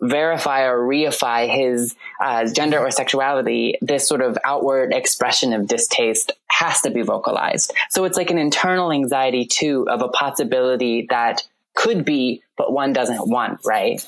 [0.02, 6.32] verify or reify his uh, gender or sexuality, this sort of outward expression of distaste
[6.48, 7.74] has to be vocalized.
[7.90, 11.44] So it's like an internal anxiety too of a possibility that
[11.76, 14.06] could be, but one doesn't want, right?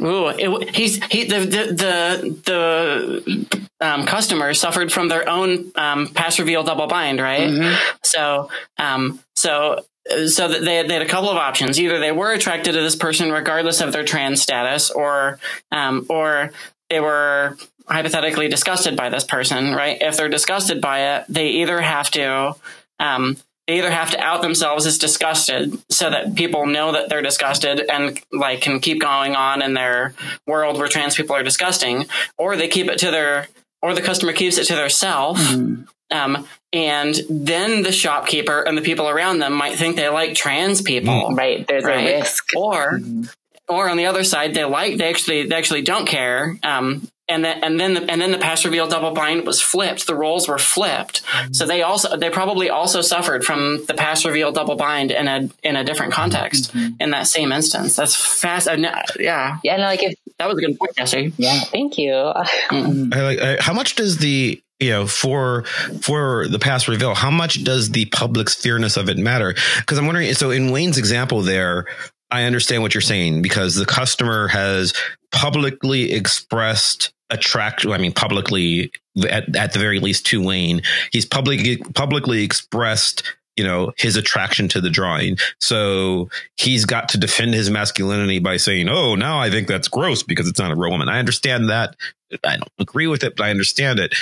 [0.00, 6.08] Ooh, it, he's he the the the, the um, customers suffered from their own um,
[6.08, 7.48] pass reveal double bind, right?
[7.48, 7.96] Mm-hmm.
[8.02, 9.84] So um, so
[10.26, 11.78] so they, they had a couple of options.
[11.78, 15.38] Either they were attracted to this person regardless of their trans status, or
[15.70, 16.52] um, or
[16.88, 19.98] they were hypothetically disgusted by this person, right?
[20.00, 22.54] If they're disgusted by it, they either have to
[22.98, 23.36] um,
[23.70, 27.80] they either have to out themselves as disgusted so that people know that they're disgusted
[27.88, 30.12] and like can keep going on in their
[30.44, 32.06] world where trans people are disgusting,
[32.36, 33.46] or they keep it to their
[33.80, 35.38] or the customer keeps it to their self.
[35.38, 35.82] Mm-hmm.
[36.10, 40.82] Um, and then the shopkeeper and the people around them might think they like trans
[40.82, 41.14] people.
[41.14, 41.34] Mm-hmm.
[41.36, 41.64] Right.
[41.64, 42.08] There's right?
[42.08, 42.46] a risk.
[42.56, 43.22] Or, mm-hmm.
[43.70, 46.56] Or on the other side, they like, they actually, they actually don't care.
[46.62, 50.06] Um, and then and then the, and then the pass reveal double bind was flipped.
[50.06, 51.52] The roles were flipped, mm-hmm.
[51.52, 55.48] so they also they probably also suffered from the pass reveal double bind in a
[55.62, 57.00] in a different context mm-hmm.
[57.00, 57.96] in that same instance.
[57.96, 58.68] That's fast.
[58.68, 58.76] Uh,
[59.18, 59.76] yeah, yeah.
[59.76, 61.32] No, like if, that was a good point, Jesse.
[61.36, 62.12] Yeah, thank you.
[62.12, 63.14] Mm-hmm.
[63.14, 65.64] I like, I, how much does the you know for
[66.02, 70.06] for the pass reveal how much does the public's fearness of it matter because i'm
[70.06, 71.84] wondering so in wayne's example there
[72.30, 74.92] I understand what you're saying because the customer has
[75.32, 77.86] publicly expressed attract.
[77.86, 78.92] I mean, publicly
[79.28, 83.22] at, at the very least to Wayne, he's publicly publicly expressed
[83.56, 85.36] you know his attraction to the drawing.
[85.60, 90.22] So he's got to defend his masculinity by saying oh now i think that's gross
[90.22, 91.08] because it's not a real woman.
[91.08, 91.96] I understand that.
[92.44, 94.14] I don't agree with it but i understand it.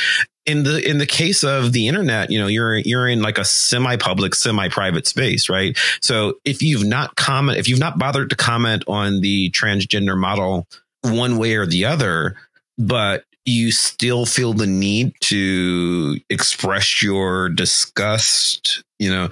[0.46, 3.44] In the in the case of the internet you know you're you're in like a
[3.44, 5.76] semi public semi private space right?
[6.00, 10.66] So if you've not comment if you've not bothered to comment on the transgender model
[11.02, 12.36] one way or the other
[12.78, 19.28] but you still feel the need to express your disgust, you know,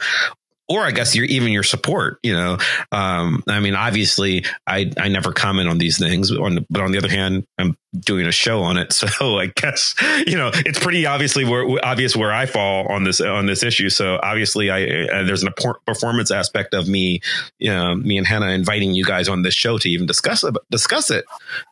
[0.68, 2.18] or I guess your even your support.
[2.22, 2.58] You know,
[2.90, 6.92] um, I mean, obviously, I I never comment on these things, but on, but on
[6.92, 9.94] the other hand, I'm doing a show on it, so I guess
[10.26, 13.90] you know it's pretty obviously where obvious where I fall on this on this issue.
[13.90, 15.52] So obviously, I uh, there's an
[15.86, 17.20] performance aspect of me,
[17.58, 20.54] you know, me and Hannah inviting you guys on this show to even discuss it.
[20.70, 21.24] Discuss it.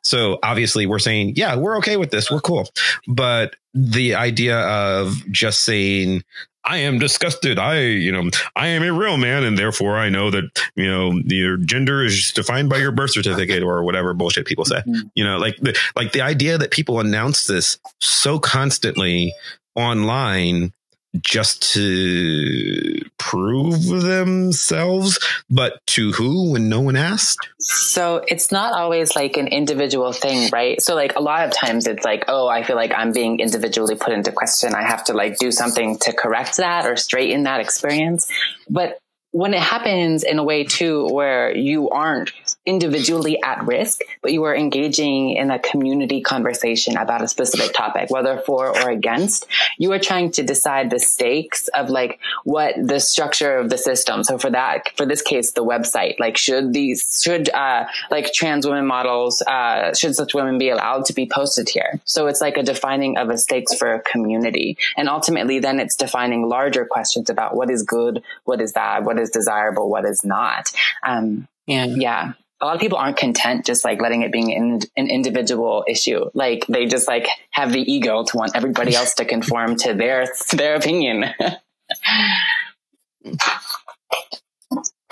[0.03, 2.69] So obviously, we're saying, yeah, we're okay with this, we're cool,
[3.09, 6.23] but the idea of just saying
[6.65, 7.59] I am disgusted.
[7.59, 10.45] I, you know, I am a real man, and therefore I know that
[10.75, 14.77] you know your gender is defined by your birth certificate or whatever bullshit people say.
[14.77, 15.09] Mm-hmm.
[15.15, 19.35] You know, like the like the idea that people announce this so constantly
[19.75, 20.73] online
[21.21, 27.49] just to prove themselves, but to who when no one asked?
[27.61, 30.81] So it's not always like an individual thing, right?
[30.81, 33.95] So like a lot of times it's like, oh, I feel like I'm being individually
[33.95, 34.75] put into question.
[34.75, 38.31] I have to like do something to correct that or straighten that experience.
[38.69, 38.99] But
[39.31, 42.31] when it happens in a way too where you aren't
[42.67, 48.11] individually at risk, but you are engaging in a community conversation about a specific topic,
[48.11, 49.47] whether for or against,
[49.77, 54.25] you are trying to decide the stakes of like what the structure of the system.
[54.25, 58.67] So for that, for this case, the website, like should these, should, uh, like trans
[58.67, 62.01] women models, uh, should such women be allowed to be posted here?
[62.05, 64.79] So it's like a defining of a stakes for a community.
[64.97, 69.19] And ultimately then it's defining larger questions about what is good, what is bad, what
[69.19, 70.73] is desirable, what is not.
[71.07, 71.87] Um, yeah.
[71.87, 72.33] yeah
[72.65, 76.31] a lot of people aren't content just like letting it being an, an individual issue.
[76.33, 80.27] Like they just like have the ego to want everybody else to conform to their
[80.53, 81.27] their opinion.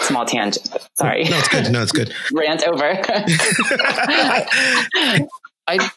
[0.00, 0.66] Small tangent.
[0.94, 1.24] Sorry.
[1.24, 1.70] No, it's good.
[1.70, 2.14] No, it's good.
[2.32, 2.84] Rant over.
[5.68, 5.88] I,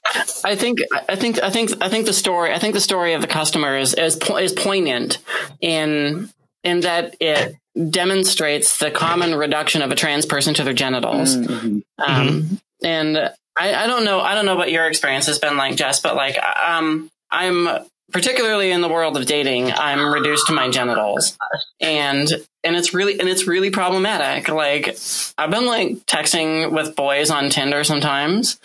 [0.43, 0.79] I think,
[1.09, 3.77] I think, I think, I think the story, I think the story of the customer
[3.77, 5.17] is, is, is poignant
[5.59, 6.29] in,
[6.65, 7.55] in that it
[7.89, 11.37] demonstrates the common reduction of a trans person to their genitals.
[11.37, 11.65] Mm-hmm.
[11.65, 12.55] Um, mm-hmm.
[12.83, 13.17] And
[13.57, 16.15] I, I, don't know, I don't know what your experience has been like, Jess, but
[16.15, 17.67] like, um, I'm
[18.11, 21.37] particularly in the world of dating, I'm reduced to my genitals
[21.79, 22.29] and,
[22.63, 24.49] and it's really, and it's really problematic.
[24.49, 24.97] Like
[25.37, 28.59] I've been like texting with boys on Tinder sometimes.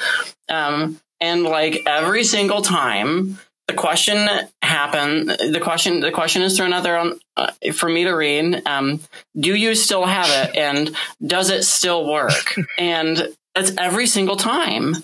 [0.48, 3.38] Um, and like every single time
[3.70, 4.28] the question
[4.62, 5.28] happened.
[5.28, 8.62] The question, the question is thrown out there on, uh, for me to read.
[8.66, 9.00] Um,
[9.38, 12.54] do you still have it, and does it still work?
[12.78, 14.96] and that's every single time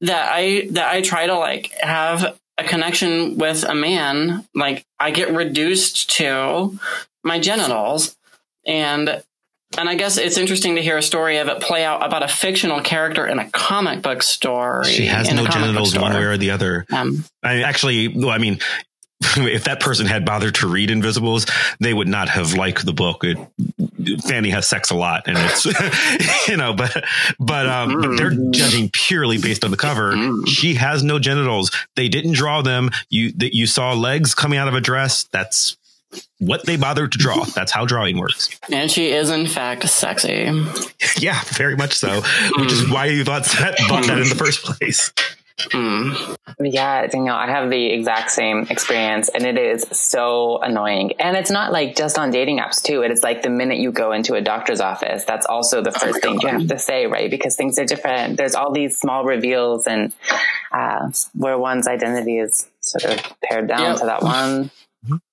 [0.00, 4.46] that I that I try to like have a connection with a man.
[4.54, 6.78] Like I get reduced to
[7.22, 8.16] my genitals,
[8.66, 9.22] and
[9.78, 12.28] and I guess it's interesting to hear a story of it play out about a
[12.28, 14.86] fictional character in a comic book story.
[14.86, 16.84] She has no genitals one way or the other.
[16.92, 18.58] Um, I actually, well, I mean,
[19.36, 21.46] if that person had bothered to read Invisibles,
[21.80, 23.24] they would not have liked the book.
[23.24, 23.38] It,
[24.22, 25.64] Fanny has sex a lot, and it's
[26.48, 27.04] you know, but
[27.38, 28.52] but um, but they're mm-hmm.
[28.52, 30.12] judging purely based on the cover.
[30.12, 30.44] Mm-hmm.
[30.46, 31.70] She has no genitals.
[31.96, 32.90] They didn't draw them.
[33.10, 35.24] You that you saw legs coming out of a dress.
[35.24, 35.76] That's
[36.38, 37.44] what they bothered to draw.
[37.54, 38.58] That's how drawing works.
[38.70, 40.50] And she is, in fact, sexy.
[41.18, 42.20] yeah, very much so.
[42.56, 42.92] Which is mm.
[42.92, 45.12] why you thought that, thought that in the first place.
[45.70, 46.36] Mm.
[46.60, 51.12] Yeah, Danielle, I have the exact same experience and it is so annoying.
[51.18, 53.02] And it's not like just on dating apps too.
[53.02, 56.18] It is like the minute you go into a doctor's office, that's also the first
[56.18, 56.42] oh thing God.
[56.42, 57.30] you have to say, right?
[57.30, 58.36] Because things are different.
[58.36, 60.12] There's all these small reveals and
[60.72, 63.98] uh, where one's identity is sort of pared down yep.
[63.98, 64.70] to that one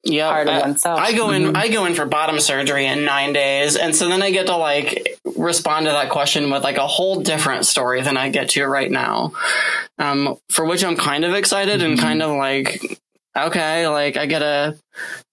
[0.04, 1.00] yeah, part of oneself.
[1.00, 1.44] I go in.
[1.44, 1.58] Mm-hmm.
[1.58, 4.58] I go in for bottom surgery in nine days, and so then I get to
[4.58, 8.66] like respond to that question with like a whole different story than I get to
[8.66, 9.34] right now.
[9.98, 11.92] Um, for which I'm kind of excited mm-hmm.
[11.92, 13.00] and kind of like,
[13.38, 14.78] okay, like I get a.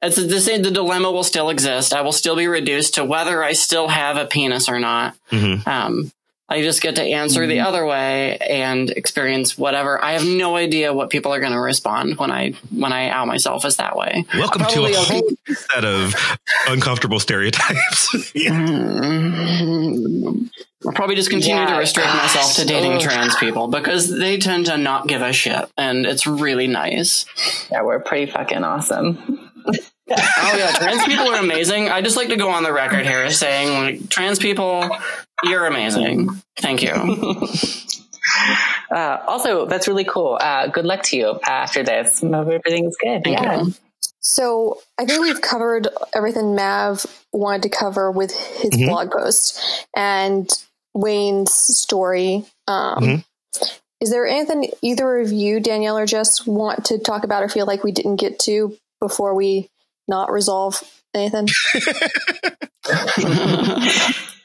[0.03, 0.63] It's the same.
[0.63, 1.95] The dilemma will still exist.
[1.95, 5.17] I will still be reduced to whether I still have a penis or not.
[5.31, 5.69] Mm-hmm.
[5.69, 6.13] Um,
[6.49, 7.51] I just get to answer mm-hmm.
[7.51, 10.03] the other way and experience whatever.
[10.03, 13.27] I have no idea what people are going to respond when I when I out
[13.27, 14.25] myself as that way.
[14.35, 16.15] Welcome to a whole set of
[16.69, 18.13] uncomfortable stereotypes.
[18.37, 20.47] mm-hmm.
[20.87, 21.71] I'll probably just continue Yeah.
[21.71, 23.01] to restrict myself to dating Ugh.
[23.01, 27.27] trans people because they tend to not give a shit, and it's really nice.
[27.73, 29.51] Yeah, we're pretty fucking awesome.
[30.09, 31.89] Oh yeah, trans people are amazing.
[31.89, 34.89] I just like to go on the record here as saying, like, trans people,
[35.49, 36.29] you're amazing.
[36.59, 36.93] Thank you.
[38.91, 40.37] Uh, also, that's really cool.
[40.41, 42.21] Uh, good luck to you after this.
[42.21, 43.23] Hope Everything's good.
[43.25, 43.63] Thank yeah.
[43.63, 43.75] you.
[44.21, 48.89] So I think we've covered everything Mav wanted to cover with his Mhm.
[48.89, 49.61] blog post
[49.95, 50.51] and
[50.95, 52.45] Wayne's story.
[52.67, 53.25] Um, Mhm.
[54.01, 57.65] Is there anything either of you, Danielle or Jess, want to talk about or feel
[57.67, 59.71] like we didn't get to before we
[60.09, 60.83] not resolve
[61.15, 61.49] anything?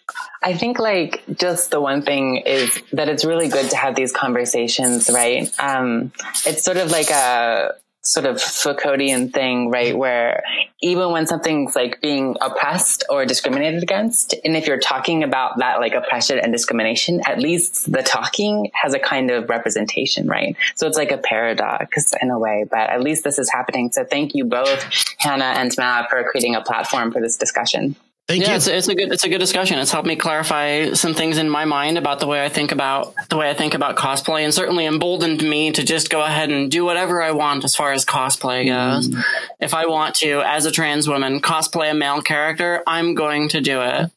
[0.44, 4.12] I think like just the one thing is that it's really good to have these
[4.12, 5.52] conversations, right?
[5.60, 6.12] Um,
[6.46, 9.96] it's sort of like a sort of Foucauldian thing, right?
[9.96, 10.42] Where
[10.82, 15.80] even when something's like being oppressed or discriminated against, and if you're talking about that
[15.80, 20.56] like oppression and discrimination, at least the talking has a kind of representation, right?
[20.76, 23.92] So it's like a paradox in a way, but at least this is happening.
[23.92, 24.84] So thank you both,
[25.20, 27.96] Hannah and Matt, for creating a platform for this discussion.
[28.32, 28.56] Thank yeah, you.
[28.56, 29.78] it's, it's a good it's a good discussion.
[29.78, 33.14] It's helped me clarify some things in my mind about the way I think about
[33.28, 36.72] the way I think about cosplay, and certainly emboldened me to just go ahead and
[36.72, 39.14] do whatever I want as far as cosplay goes.
[39.60, 43.60] If I want to, as a trans woman, cosplay a male character, I'm going to
[43.60, 44.10] do it.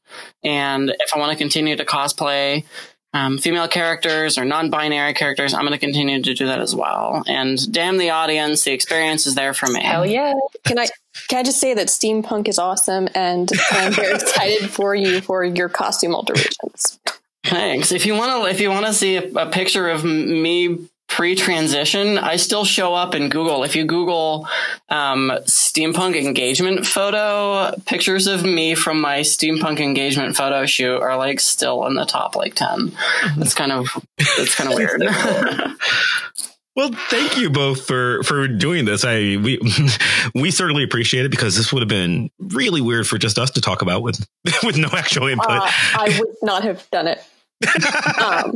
[0.45, 2.65] And if I want to continue to cosplay
[3.13, 7.25] um, female characters or non-binary characters, I'm going to continue to do that as well.
[7.27, 9.83] And damn the audience, the experience is there for me.
[9.83, 10.35] Hell yeah.
[10.65, 10.87] Can I
[11.29, 15.45] can I just say that steampunk is awesome and I'm very excited for you for
[15.45, 16.99] your costume alterations.
[17.45, 17.93] Thanks.
[17.93, 22.19] If you want to, if you want to see a, a picture of me pre-transition,
[22.19, 23.63] I still show up in Google.
[23.63, 24.49] If you Google
[24.89, 31.39] um, steampunk engagement photo, pictures of me from my steampunk engagement photo shoot are like
[31.39, 32.93] still in the top like ten.
[33.37, 33.87] It's kind of
[34.19, 35.03] it's kind of weird.
[36.77, 39.05] Well, thank you both for for doing this.
[39.05, 39.61] I we
[40.35, 43.61] we certainly appreciate it because this would have been really weird for just us to
[43.61, 44.27] talk about with
[44.65, 45.49] with no actual input.
[45.51, 47.23] Uh, I would not have done it.
[48.21, 48.53] Um,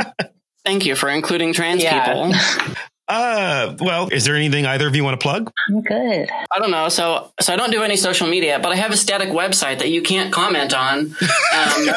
[0.65, 2.05] Thank you for including trans Yeah.
[2.05, 2.35] people.
[3.07, 5.51] Uh, well, is there anything either of you want to plug?
[5.71, 6.29] I'm good.
[6.31, 6.91] I don't know.
[6.91, 9.89] So, so I don't do any social media, but I have a static website that
[9.89, 10.99] you can't comment on.
[11.55, 11.89] Um,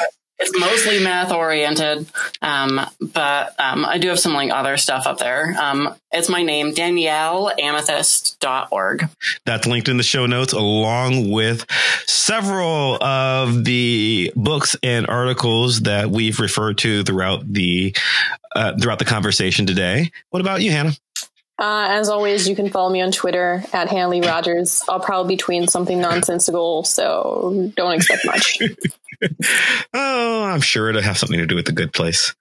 [0.42, 2.08] it's mostly math oriented,
[2.42, 5.56] um, but um, I do have some like other stuff up there.
[5.60, 9.08] Um, it's my name, DanielleAmethyst.org.
[9.46, 11.70] That's linked in the show notes, along with
[12.08, 17.96] several of the books and articles that we've referred to throughout the
[18.56, 20.12] uh, throughout the conversation today.
[20.32, 20.94] What about you, Hannah?
[21.62, 24.84] Uh, as always, you can follow me on Twitter at Hanley Rogers.
[24.90, 28.60] I'll probably be tweeting something nonsensical, so don't expect much.
[29.94, 32.34] Oh, I'm sure it'll have something to do with the Good Place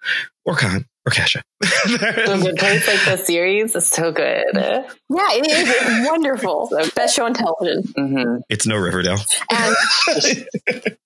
[0.47, 1.43] or Con or Kasha.
[1.61, 4.47] The Good Place, like the series, is so good.
[4.55, 4.81] Yeah,
[5.11, 5.69] it is.
[5.69, 6.71] It's wonderful.
[6.95, 7.83] Best show on television.
[7.95, 9.19] hmm it's no Riverdale.
[9.51, 9.77] And,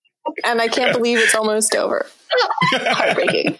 [0.45, 2.07] and I can't believe it's almost over.
[2.71, 3.59] Heartbreaking.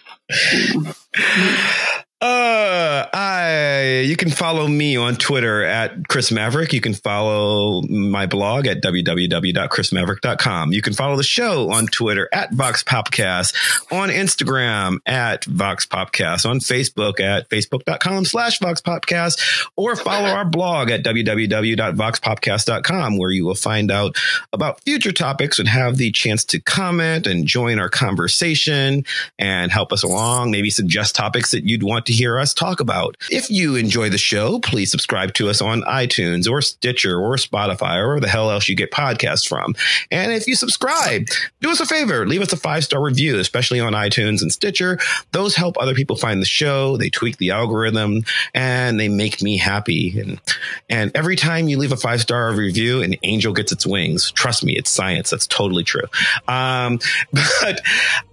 [2.25, 6.73] Uh, I you can follow me on Twitter at Chris Maverick.
[6.73, 10.73] You can follow my blog at www.chrismaverick.com.
[10.73, 13.53] You can follow the show on Twitter at Vox Popcast,
[13.91, 20.45] on Instagram at Vox Popcast, on Facebook at facebook.com slash Vox Popcast, or follow our
[20.45, 24.17] blog at www.voxpopcast.com, where you will find out
[24.51, 29.05] about future topics and have the chance to comment and join our conversation
[29.37, 33.17] and help us along, maybe suggest topics that you'd want to hear us talk about.
[33.29, 37.97] If you enjoy the show, please subscribe to us on iTunes or Stitcher or Spotify
[37.97, 39.75] or wherever the hell else you get podcasts from.
[40.11, 41.27] And if you subscribe,
[41.61, 44.99] do us a favor, leave us a five star review, especially on iTunes and Stitcher.
[45.31, 46.97] Those help other people find the show.
[46.97, 48.23] They tweak the algorithm
[48.53, 50.19] and they make me happy.
[50.19, 50.41] And,
[50.89, 54.31] and every time you leave a five star review, an angel gets its wings.
[54.31, 55.29] Trust me, it's science.
[55.29, 56.07] That's totally true.
[56.47, 56.99] Um,
[57.33, 57.81] but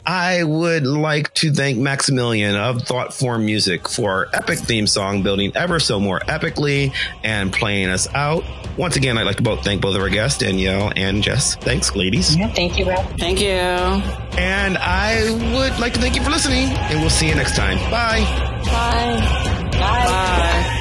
[0.04, 5.22] I would like to thank Maximilian of Thought Form Music for our epic theme song,
[5.22, 6.92] building ever so more epically
[7.22, 8.42] and playing us out.
[8.76, 11.54] Once again, I'd like to both thank both of our guests, Danielle and Jess.
[11.54, 12.34] Thanks, ladies.
[12.36, 13.06] Yeah, thank you, Rob.
[13.18, 13.48] Thank you.
[13.48, 17.78] And I would like to thank you for listening, and we'll see you next time.
[17.90, 18.24] Bye.
[18.64, 19.70] Bye.
[19.70, 20.78] Bye.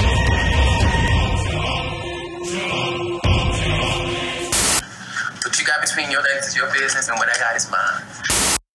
[5.43, 8.20] What you got between your legs is your business, and what I got is mine.